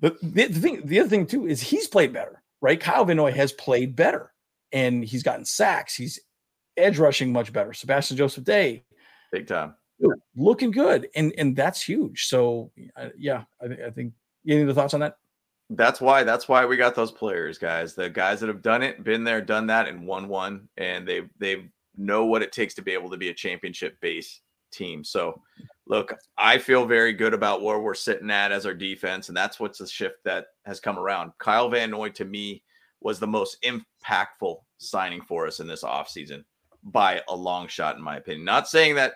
[0.00, 2.80] the, the thing, the other thing too, is he's played better, right?
[2.80, 4.32] Kyle Van Noy has played better,
[4.72, 5.94] and he's gotten sacks.
[5.94, 6.18] He's
[6.76, 7.72] edge rushing much better.
[7.72, 8.84] Sebastian Joseph Day
[9.32, 9.74] Big time.
[10.36, 12.26] looking good, and and that's huge.
[12.26, 14.14] So uh, yeah, I, thi- I think.
[14.48, 15.18] Any other thoughts on that?
[15.68, 17.94] That's why that's why we got those players, guys.
[17.94, 21.22] The guys that have done it, been there, done that, and won one, and they
[21.38, 21.66] they
[21.98, 24.40] know what it takes to be able to be a championship base
[24.70, 25.04] team.
[25.04, 25.40] So,
[25.86, 29.60] look, I feel very good about where we're sitting at as our defense, and that's
[29.60, 31.32] what's the shift that has come around.
[31.38, 32.62] Kyle Van Noy to me
[33.00, 36.44] was the most impactful signing for us in this offseason
[36.82, 38.44] by a long shot, in my opinion.
[38.44, 39.14] Not saying that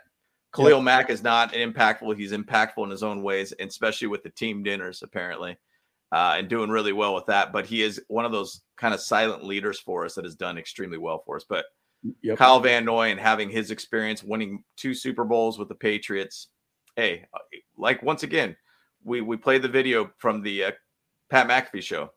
[0.55, 2.16] Khalil Mack is not impactful.
[2.16, 5.57] He's impactful in his own ways, and especially with the team dinners, apparently
[6.14, 7.52] uh, and doing really well with that.
[7.52, 10.57] But he is one of those kind of silent leaders for us that has done
[10.57, 11.44] extremely well for us.
[11.48, 11.64] But
[12.22, 12.38] Yep.
[12.38, 16.48] Kyle Van Noy and having his experience winning two Super Bowls with the Patriots,
[16.96, 17.38] hey, uh,
[17.76, 18.57] like once again,
[19.02, 20.70] we we played the video from the uh,
[21.30, 22.11] Pat McAfee show.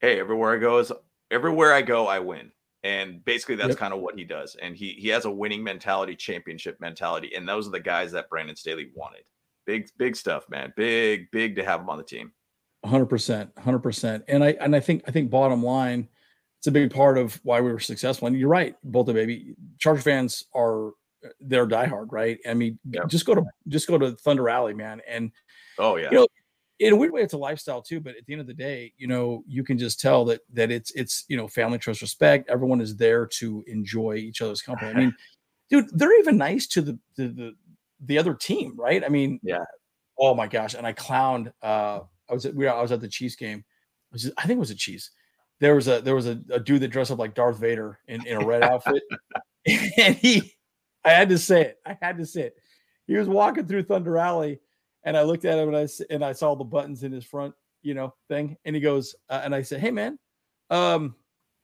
[0.00, 0.92] Hey, everywhere I go is
[1.30, 2.52] everywhere I go, I win.
[2.82, 3.78] And basically, that's Yep.
[3.78, 4.56] kind of what he does.
[4.60, 8.28] And he he has a winning mentality, championship mentality, and those are the guys that
[8.30, 9.22] Brandon Staley wanted.
[9.66, 10.72] Big big stuff, man.
[10.76, 12.32] Big big to have him on the team.
[12.84, 14.24] hundred percent, hundred percent.
[14.28, 16.08] And I and I think I think bottom line,
[16.60, 18.28] it's a big part of why we were successful.
[18.28, 20.90] And you're right, both of baby Charger fans are
[21.40, 22.38] they're diehard, right?
[22.46, 23.00] I mean, Yeah.
[23.08, 25.00] just go to just go to Thunder Alley, man.
[25.08, 25.32] And
[25.78, 26.08] Oh yeah.
[26.10, 26.26] You know,
[26.78, 27.98] in a weird way, it's a lifestyle too.
[28.00, 30.70] But at the end of the day, you know, you can just tell that that
[30.70, 32.50] it's it's you know family, trust, respect.
[32.50, 34.90] Everyone is there to enjoy each other's company.
[34.90, 35.14] I mean,
[35.70, 37.52] dude, they're even nice to the the the,
[38.04, 39.02] the other team, right?
[39.02, 39.64] I mean, Yeah.
[40.18, 40.74] Oh my gosh!
[40.74, 41.50] And I clowned.
[41.62, 43.60] Uh, I was at, we I was at the Chiefs game.
[43.60, 45.10] It was, I think it was a Chiefs.
[45.60, 48.26] There was a there was a, a dude that dressed up like Darth Vader in,
[48.26, 49.02] in a red outfit,
[49.66, 50.54] and he.
[51.04, 51.78] I had to say it.
[51.86, 52.56] I had to say it.
[53.06, 54.60] He was walking through Thunder Alley,
[55.04, 57.54] and I looked at him and I and I saw the buttons in his front,
[57.82, 58.56] you know, thing.
[58.64, 60.18] And he goes, uh, and I said, "Hey, man,
[60.70, 61.14] um,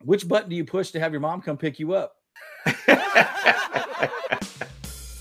[0.05, 2.17] which button do you push to have your mom come pick you up?"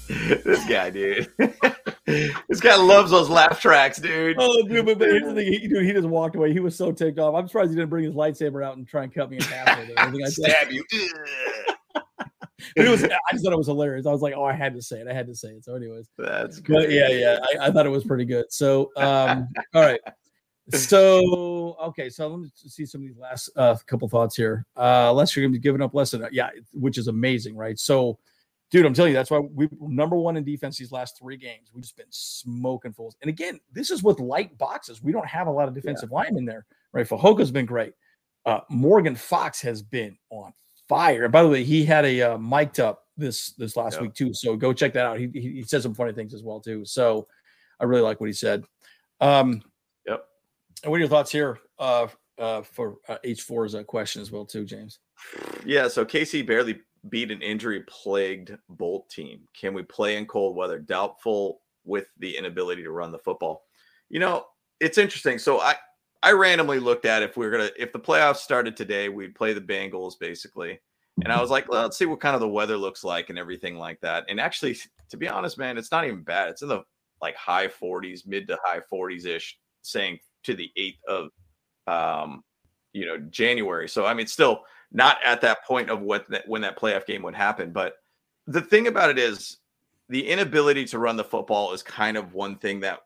[0.07, 1.31] this guy, dude.
[2.05, 4.37] this guy loves those laugh tracks, dude.
[4.39, 6.53] Oh, dude, but, but here's the thing, he, dude, he just walked away.
[6.53, 7.35] He was so ticked off.
[7.35, 9.79] I'm surprised he didn't bring his lightsaber out and try and cut me in half.
[9.79, 9.99] With it.
[9.99, 10.29] I think I.
[10.29, 10.83] Stab you.
[12.75, 13.03] But it was.
[13.03, 14.07] I just thought it was hilarious.
[14.07, 15.07] I was like, "Oh, I had to say it.
[15.07, 16.91] I had to say it." So, anyways, That's but good.
[16.91, 18.51] yeah, yeah, I, I thought it was pretty good.
[18.51, 19.99] So, um, all right.
[20.71, 24.65] So, okay, so let me see some of these last uh, couple thoughts here.
[24.75, 27.77] Uh, Lester, you're gonna be giving up less than yeah, which is amazing, right?
[27.77, 28.17] So,
[28.71, 31.69] dude, I'm telling you, that's why we number one in defense these last three games.
[31.73, 33.15] We've just been smoking fools.
[33.21, 35.01] And again, this is with light boxes.
[35.03, 37.07] We don't have a lot of defensive linemen in there, right?
[37.07, 37.93] Fajoka's been great.
[38.45, 40.53] Uh, Morgan Fox has been on
[40.87, 41.23] fire.
[41.23, 44.01] And by the way, he had a uh, mic'd up this this last Yeah.
[44.03, 44.33] week too.
[44.33, 45.19] So go check that out.
[45.19, 46.85] He, he he said some funny things as well too.
[46.85, 47.27] So
[47.79, 48.63] I really like what he said.
[49.21, 49.61] Um,
[50.05, 50.25] Yep.
[50.83, 52.07] And what are your thoughts here uh,
[52.37, 54.99] uh, for uh, H4's uh, question as well too, James?
[55.65, 59.41] Yeah, so Casey barely beat an injury plagued Bolt team.
[59.59, 60.79] Can we play in cold weather?
[60.79, 63.63] Doubtful with the inability to run the football.
[64.09, 64.45] You know,
[64.79, 65.39] it's interesting.
[65.39, 65.75] So I
[66.23, 69.53] I randomly looked at if we are gonna if the playoffs started today, we'd play
[69.53, 70.79] the Bengals basically.
[71.23, 73.39] And I was like, well, let's see what kind of the weather looks like and
[73.39, 74.25] everything like that.
[74.27, 74.77] And actually,
[75.09, 76.49] to be honest, man, it's not even bad.
[76.49, 76.83] It's in the
[77.21, 81.29] like high 40s, mid to high 40s ish, saying to the 8th of
[81.87, 82.43] um,
[82.95, 83.89] you know, January.
[83.89, 87.21] So I mean, still not at that point of what that, when that playoff game
[87.23, 87.71] would happen.
[87.71, 87.95] But
[88.47, 89.57] the thing about it is
[90.07, 93.01] the inability to run the football is kind of one thing that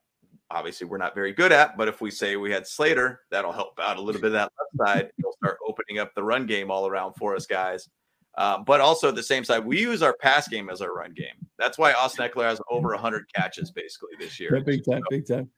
[0.52, 1.76] obviously we're not very good at.
[1.76, 4.52] But if we say we had Slater, that'll help out a little bit of that
[4.78, 5.12] left side.
[5.20, 7.90] It'll start opening up the run game all around for us guys.
[8.38, 11.14] Uh, but also at the same side, we use our pass game as our run
[11.14, 11.36] game.
[11.58, 14.62] That's why Austin Ekeler has over 100 catches basically this year.
[14.62, 15.50] Big time, big time.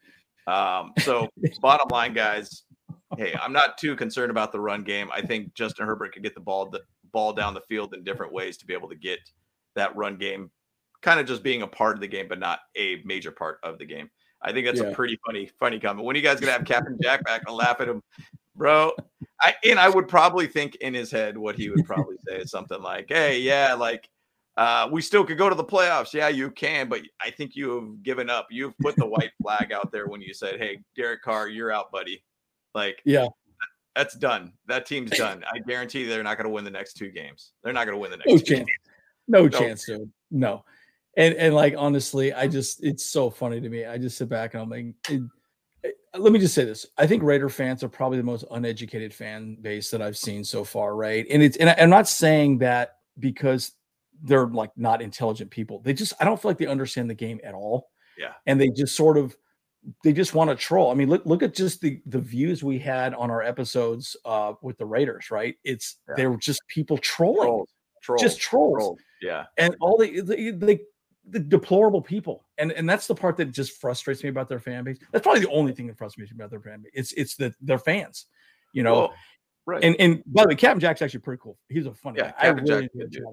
[0.48, 1.28] Um, so
[1.62, 2.64] bottom line, guys,
[3.18, 5.09] hey, I'm not too concerned about the run game.
[5.14, 6.82] I think Justin Herbert could get the ball the
[7.12, 9.20] ball down the field in different ways to be able to get
[9.76, 10.49] that run game,
[11.01, 13.78] kind of just being a part of the game, but not a major part of
[13.80, 14.09] the game.
[14.41, 14.88] I think that's Yeah.
[14.88, 16.05] a pretty funny, funny comment.
[16.05, 18.01] When are you guys gonna have Captain Jack back and laugh at him,
[18.55, 18.91] bro?
[19.41, 22.49] I and I would probably think in his head what he would probably say is
[22.51, 24.07] something like, "Hey, yeah, like."
[24.57, 26.14] Uh, we still could go to the playoffs.
[26.14, 28.47] Yeah, you can, but I think you have given up.
[28.51, 31.89] You've put the white flag out there when you said, "Hey, Derek Carr, you're out,
[31.89, 32.22] buddy."
[32.74, 33.28] Like, Yeah.
[33.96, 34.54] that's done.
[34.68, 35.44] That team's done.
[35.52, 37.52] I guarantee they're not going to win the next two games.
[37.64, 38.60] They're not going to win the next No two chance.
[38.68, 38.80] games.
[39.28, 39.50] No, No.
[39.50, 40.12] chance, dude.
[40.32, 40.64] No.
[41.18, 43.86] And and like honestly, I just it's so funny to me.
[43.86, 45.22] I just sit back and I'm like, it,
[45.84, 46.86] it- let me just say this.
[46.98, 50.64] I think Raider fans are probably the most uneducated fan base that I've seen so
[50.64, 51.26] far, right?
[51.30, 53.74] And it's and I, I'm not saying that because
[54.24, 55.80] they're like not intelligent people.
[55.80, 57.90] They just I don't feel like they understand the game at all.
[58.18, 58.34] Yeah.
[58.46, 59.36] And they just sort of
[60.04, 60.92] they just want to troll.
[60.92, 64.54] I mean, look look at just the the views we had on our episodes uh
[64.62, 65.56] with the Raiders, right?
[65.64, 66.16] It's Yeah.
[66.18, 67.48] they were just people trolling.
[67.48, 67.70] Trolls.
[68.04, 68.22] Trolls.
[68.22, 69.00] Just trolls Trolls.
[69.22, 69.46] Yeah.
[69.58, 70.80] and all the the, the
[71.30, 74.84] the deplorable people and and that's the part that just frustrates me about their fan
[74.84, 77.36] base that's probably the only thing that frustrates me about their fan base it's it's
[77.36, 78.26] the their fans
[78.74, 79.14] you know Well,
[79.68, 79.84] right.
[79.84, 82.38] and and by the way captain jack's actually pretty cool he's a funny Yeah, guy
[82.40, 83.26] i Captain really Jack's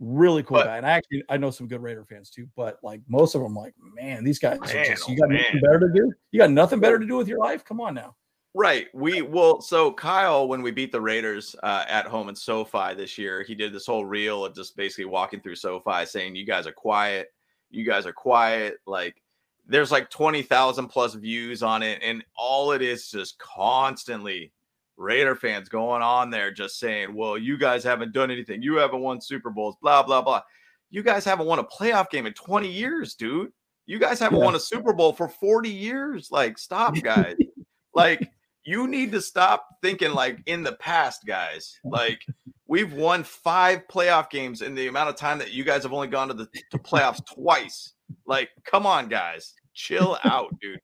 [0.00, 0.16] a good enjoy dude.
[0.16, 0.16] chatting with him.
[0.18, 2.78] really cool But- guy and i actually i know some good raider fans too but
[2.82, 5.80] like most of them like man these guys Man, just you oh, got nothing better
[5.80, 8.14] to do you got nothing better to do with your life come on now
[8.56, 8.86] Right.
[8.94, 13.18] We well, so Kyle, when we beat the Raiders uh, at home in SoFi this
[13.18, 16.68] year, he did this whole reel of just basically walking through SoFi saying, You guys
[16.68, 17.34] are quiet.
[17.70, 18.76] You guys are quiet.
[18.86, 19.20] Like
[19.66, 21.98] there's like 20,000 plus views on it.
[22.00, 24.52] And all it is just constantly
[24.96, 28.62] Raider fans going on there just saying, Well, you guys haven't done anything.
[28.62, 30.42] You haven't won Super Bowls, blah, blah, blah.
[30.90, 33.50] You guys haven't won a playoff game in 20 years, dude.
[33.86, 34.44] You guys haven't Yeah.
[34.44, 36.28] won a Super Bowl for 40 years.
[36.30, 37.36] Like, stop, guys.
[37.94, 38.30] like,
[38.64, 41.78] you need to stop thinking like in the past, guys.
[41.84, 42.24] Like
[42.66, 46.08] we've won five playoff games in the amount of time that you guys have only
[46.08, 47.92] gone to the to playoffs twice.
[48.26, 50.80] Like, come on, guys, chill out, dude.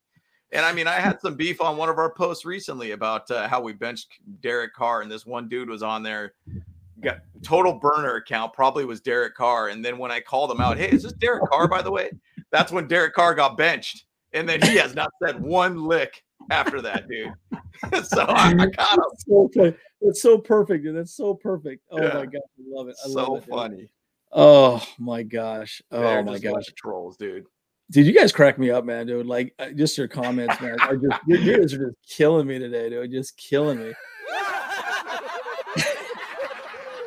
[0.53, 3.47] And I mean, I had some beef on one of our posts recently about uh,
[3.49, 6.35] how we benched Derek Carr, and this one dude was on there,
[7.01, 9.69] got total burner account, probably was Derek Carr.
[9.69, 12.11] And then when I called him out, hey, is this Derek Carr, by the way?
[12.51, 14.07] That's when Derek Carr got benched.
[14.33, 17.33] And then he has not said one lick after that, dude.
[18.05, 19.01] so I, I got him.
[19.11, 19.75] That's so, funny.
[20.03, 20.97] That's so perfect dude.
[20.97, 22.15] that's so perfect oh Yeah.
[22.15, 23.91] my god i love it i So love it funny.
[24.33, 27.45] oh my gosh oh They're my gosh trolls, dude.
[27.91, 29.26] Dude, you guys crack me up, man, dude.
[29.26, 30.76] Like uh, just your comments, man.
[30.80, 33.11] I just you you guys are just killing me today, dude.
[33.11, 33.93] Just killing me.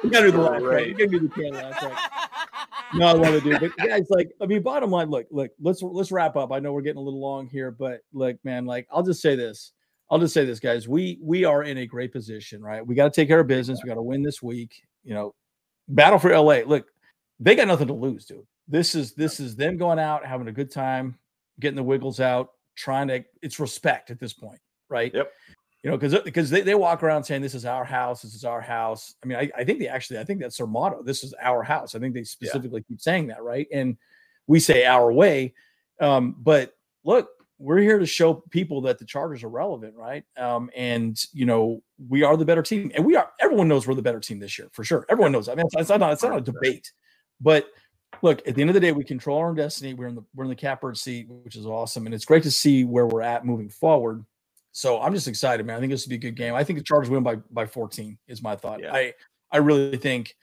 [0.03, 0.87] You gotta do the laugh, right?
[0.87, 1.97] You gotta do the can laugh, right?
[2.95, 3.59] No, I love it, dude.
[3.59, 6.51] But guys, like, I mean, bottom line, look, look, let's let's wrap up.
[6.51, 9.35] I know we're getting a little long here, but look, man, like, I'll just say
[9.35, 9.71] this.
[10.11, 10.87] I'll just say this, guys.
[10.87, 12.85] We we are in a great position, right?
[12.85, 13.79] We got to take care of business.
[13.81, 14.83] We got to win this week.
[15.03, 15.33] You know,
[15.87, 16.59] battle for LA.
[16.65, 16.87] Look,
[17.39, 18.45] they got nothing to lose, dude.
[18.67, 21.17] This is this is them going out, having a good time,
[21.59, 23.23] getting the wiggles out, trying to.
[23.41, 24.59] It's respect at this point,
[24.89, 25.13] right?
[25.13, 25.31] Yep.
[25.83, 28.45] You know, because because they, they walk around saying this is our house, this is
[28.45, 29.15] our house.
[29.21, 31.03] I mean, I, I think they actually, I think that's their motto.
[31.03, 31.93] This is our house.
[31.93, 33.67] I think they specifically keep saying that, right?
[33.71, 33.97] And
[34.47, 35.53] we say our way.
[35.99, 40.23] Um, but look, we're here to show people that the Chargers are relevant, right?
[40.37, 43.29] Um, and you know, we are the better team, and we are.
[43.41, 45.05] Everyone knows we're the better team this year for sure.
[45.09, 45.49] Everyone knows.
[45.49, 46.91] I mean, it's, it's not it's not a debate.
[47.41, 47.67] But
[48.21, 49.93] look, at the end of the day, we control our own destiny.
[49.93, 52.51] We're in the we're in the catbird seat, which is awesome, and it's great to
[52.51, 54.25] see where we're at moving forward.
[54.71, 55.77] So I'm just excited, man.
[55.77, 56.55] I think this will be a good game.
[56.55, 58.81] I think the Chargers win by by 14 is my thought.
[58.81, 58.93] Yeah.
[58.93, 59.13] I
[59.51, 60.35] I really think.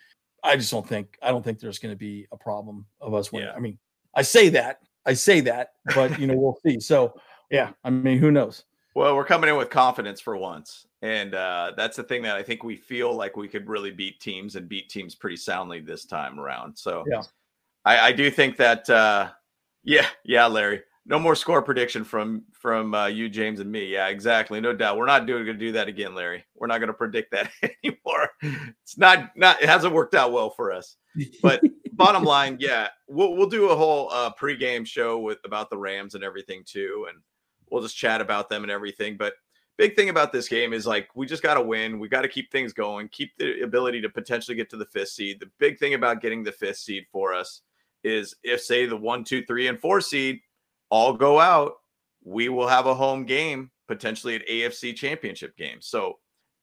[0.43, 3.31] I just don't think I don't think there's going to be a problem of us
[3.31, 3.49] winning.
[3.49, 3.55] Yeah.
[3.55, 3.79] I mean,
[4.15, 6.81] I say that I say that, but you know we'll see.
[6.81, 7.15] So
[7.51, 8.65] yeah, I mean, who knows?
[8.95, 10.87] Well, we're coming in with confidence for once.
[11.03, 14.21] And uh, that's the thing that I think we feel like we could really beat
[14.21, 16.77] teams and beat teams pretty soundly this time around.
[16.77, 17.23] So Yeah.
[17.85, 19.31] I, I do think that uh,
[19.85, 20.83] yeah, yeah, Larry.
[21.07, 23.87] No more score prediction from from uh, you, James, and me.
[23.87, 24.61] Yeah, exactly.
[24.61, 24.97] No doubt.
[24.97, 26.45] We're not doing going to do that again, Larry.
[26.55, 28.29] We're not going to predict that anymore.
[28.83, 30.97] It's not not it hasn't worked out well for us.
[31.43, 31.63] But
[31.93, 36.15] bottom line, yeah, we'll we'll do a whole uh, pregame show with about the Rams
[36.15, 37.19] and everything too, and
[37.71, 39.17] we'll just chat about them and everything.
[39.17, 39.35] But
[39.79, 41.99] big thing about this game is like we just got to win.
[41.99, 45.09] We got to keep things going, keep the ability to potentially get to the fifth
[45.09, 45.41] seed.
[45.41, 47.63] The big thing about getting the fifth seed for us
[48.05, 50.41] is if say the one, two, three, and four seed
[50.91, 51.75] all go out,
[52.25, 55.79] we will have a home game potentially at AFC championship game.
[55.81, 56.19] So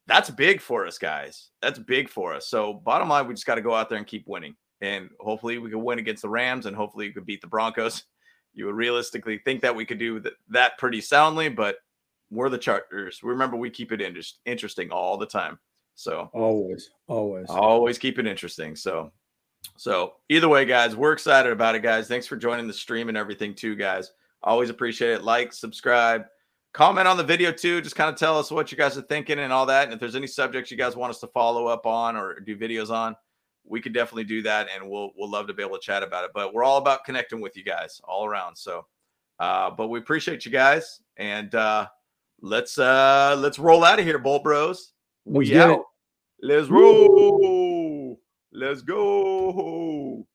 [0.07, 1.49] that's big for us, guys.
[1.61, 2.47] That's big for us.
[2.47, 4.55] So bottom line, we just got to go out there and keep winning.
[4.81, 8.03] And hopefully we can win against the Rams and hopefully we could beat the Broncos.
[8.53, 11.77] You would realistically think that we could do that, pretty soundly, but
[12.31, 13.21] we're the Chargers.
[13.23, 15.59] Remember, we keep it inter- interesting all the time.
[15.95, 17.47] So Always, always.
[17.49, 18.75] always keep it interesting.
[18.75, 19.11] So,
[19.75, 22.07] so either way, guys, we're excited about it, guys.
[22.07, 24.11] Thanks for joining the stream and everything, too, guys.
[24.43, 25.23] Always appreciate it.
[25.23, 26.25] Like, subscribe,
[26.73, 27.81] comment on the video too.
[27.81, 29.85] Just kind of tell us what you guys are thinking and all that.
[29.85, 32.55] And if there's any subjects you guys want us to follow up on or do
[32.55, 33.15] videos on,
[33.69, 36.23] we could definitely do that, and we'll we'll love to be able to chat about
[36.23, 36.31] it.
[36.33, 38.55] But we're all about connecting with you guys all around.
[38.55, 38.85] So,
[39.39, 41.87] uh, but we appreciate you guys, and uh,
[42.41, 44.93] let's uh let's roll out of here, Bolt Bros.
[45.25, 45.81] We it.
[46.41, 47.66] Let's roll.
[48.57, 50.25] Let's go.